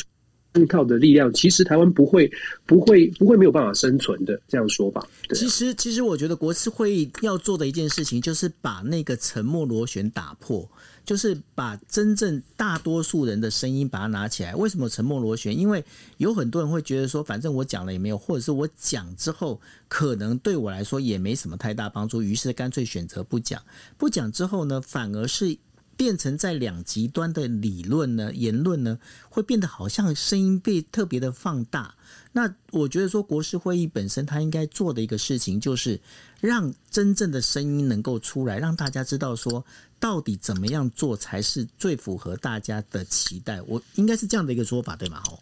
[0.54, 2.30] 依靠的力量，其实台湾不会、
[2.66, 4.40] 不会、不会没有办法生存的。
[4.48, 10.68] 这样说吧，其实，其实我觉得国是会议要做的一件事情，就是把那个沉默螺旋打破，
[11.04, 14.54] 就是把真正大多数人的声音把它拿起来。
[14.54, 15.56] 为什么沉默螺旋？
[15.56, 15.84] 因为
[16.16, 23.62] 有很多人会觉得说，反正我讲了也没有，或者是我讲之后，可能对我来说也没什么太大帮助，于是干脆选择不讲。
[23.96, 25.56] 不讲之后呢，反而是。
[25.98, 31.96] 变成在两极端的理论呢，言论呢，会变得好像声音被特别的放大。
[32.32, 36.00] 那我觉得说，国事会议本身它应该做的一个事情，就是
[36.40, 39.64] 让真正的声音能够出来，让大家知道说，
[39.98, 43.60] 到底怎么样做才是最符合大家的期待。
[43.62, 45.20] 我应该是这样的一个说法，对吗？
[45.24, 45.40] 吼。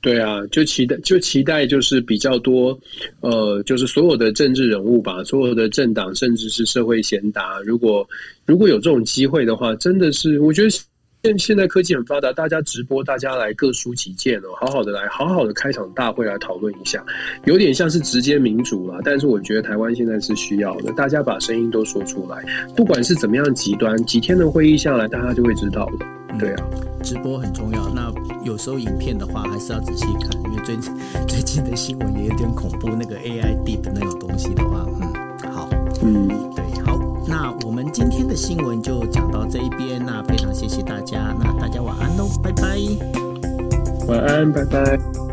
[0.00, 2.78] 对啊，就期待，就期待，就是比较多，
[3.20, 8.08] 呃，就是所有的政治人物吧，所有的政党，甚至是社会贤达，如果
[8.46, 10.70] 如果有这种机会的话，真的是，我觉得
[11.24, 17.04] 现现在科技很发达，大家直播，大家来各抒己见哦，好好的来，好好的开场大会来讨论一下，
[17.44, 22.44] 有点像是直接民主了，但是我觉得台湾现在是需要的，大家把声音都说出来，
[22.76, 26.38] 不管是怎么样极端，几天的会议下来，大家就会知道了。
[26.38, 26.64] 对啊，
[27.02, 27.88] 直播很重要。
[27.88, 28.12] 那
[28.44, 30.76] 有时候影片的话，还是要仔细看，因为最
[31.26, 32.88] 最近的新闻也有点恐怖。
[32.90, 35.68] 那个 AI Deep 那种东西的话，嗯，好，
[36.00, 36.28] 嗯，
[37.92, 40.04] 今天的新闻就讲到这一边。
[40.04, 41.34] 那非常谢谢大家。
[41.38, 42.78] 那大家晚安喽，拜拜。
[44.06, 45.27] 晚安，拜拜。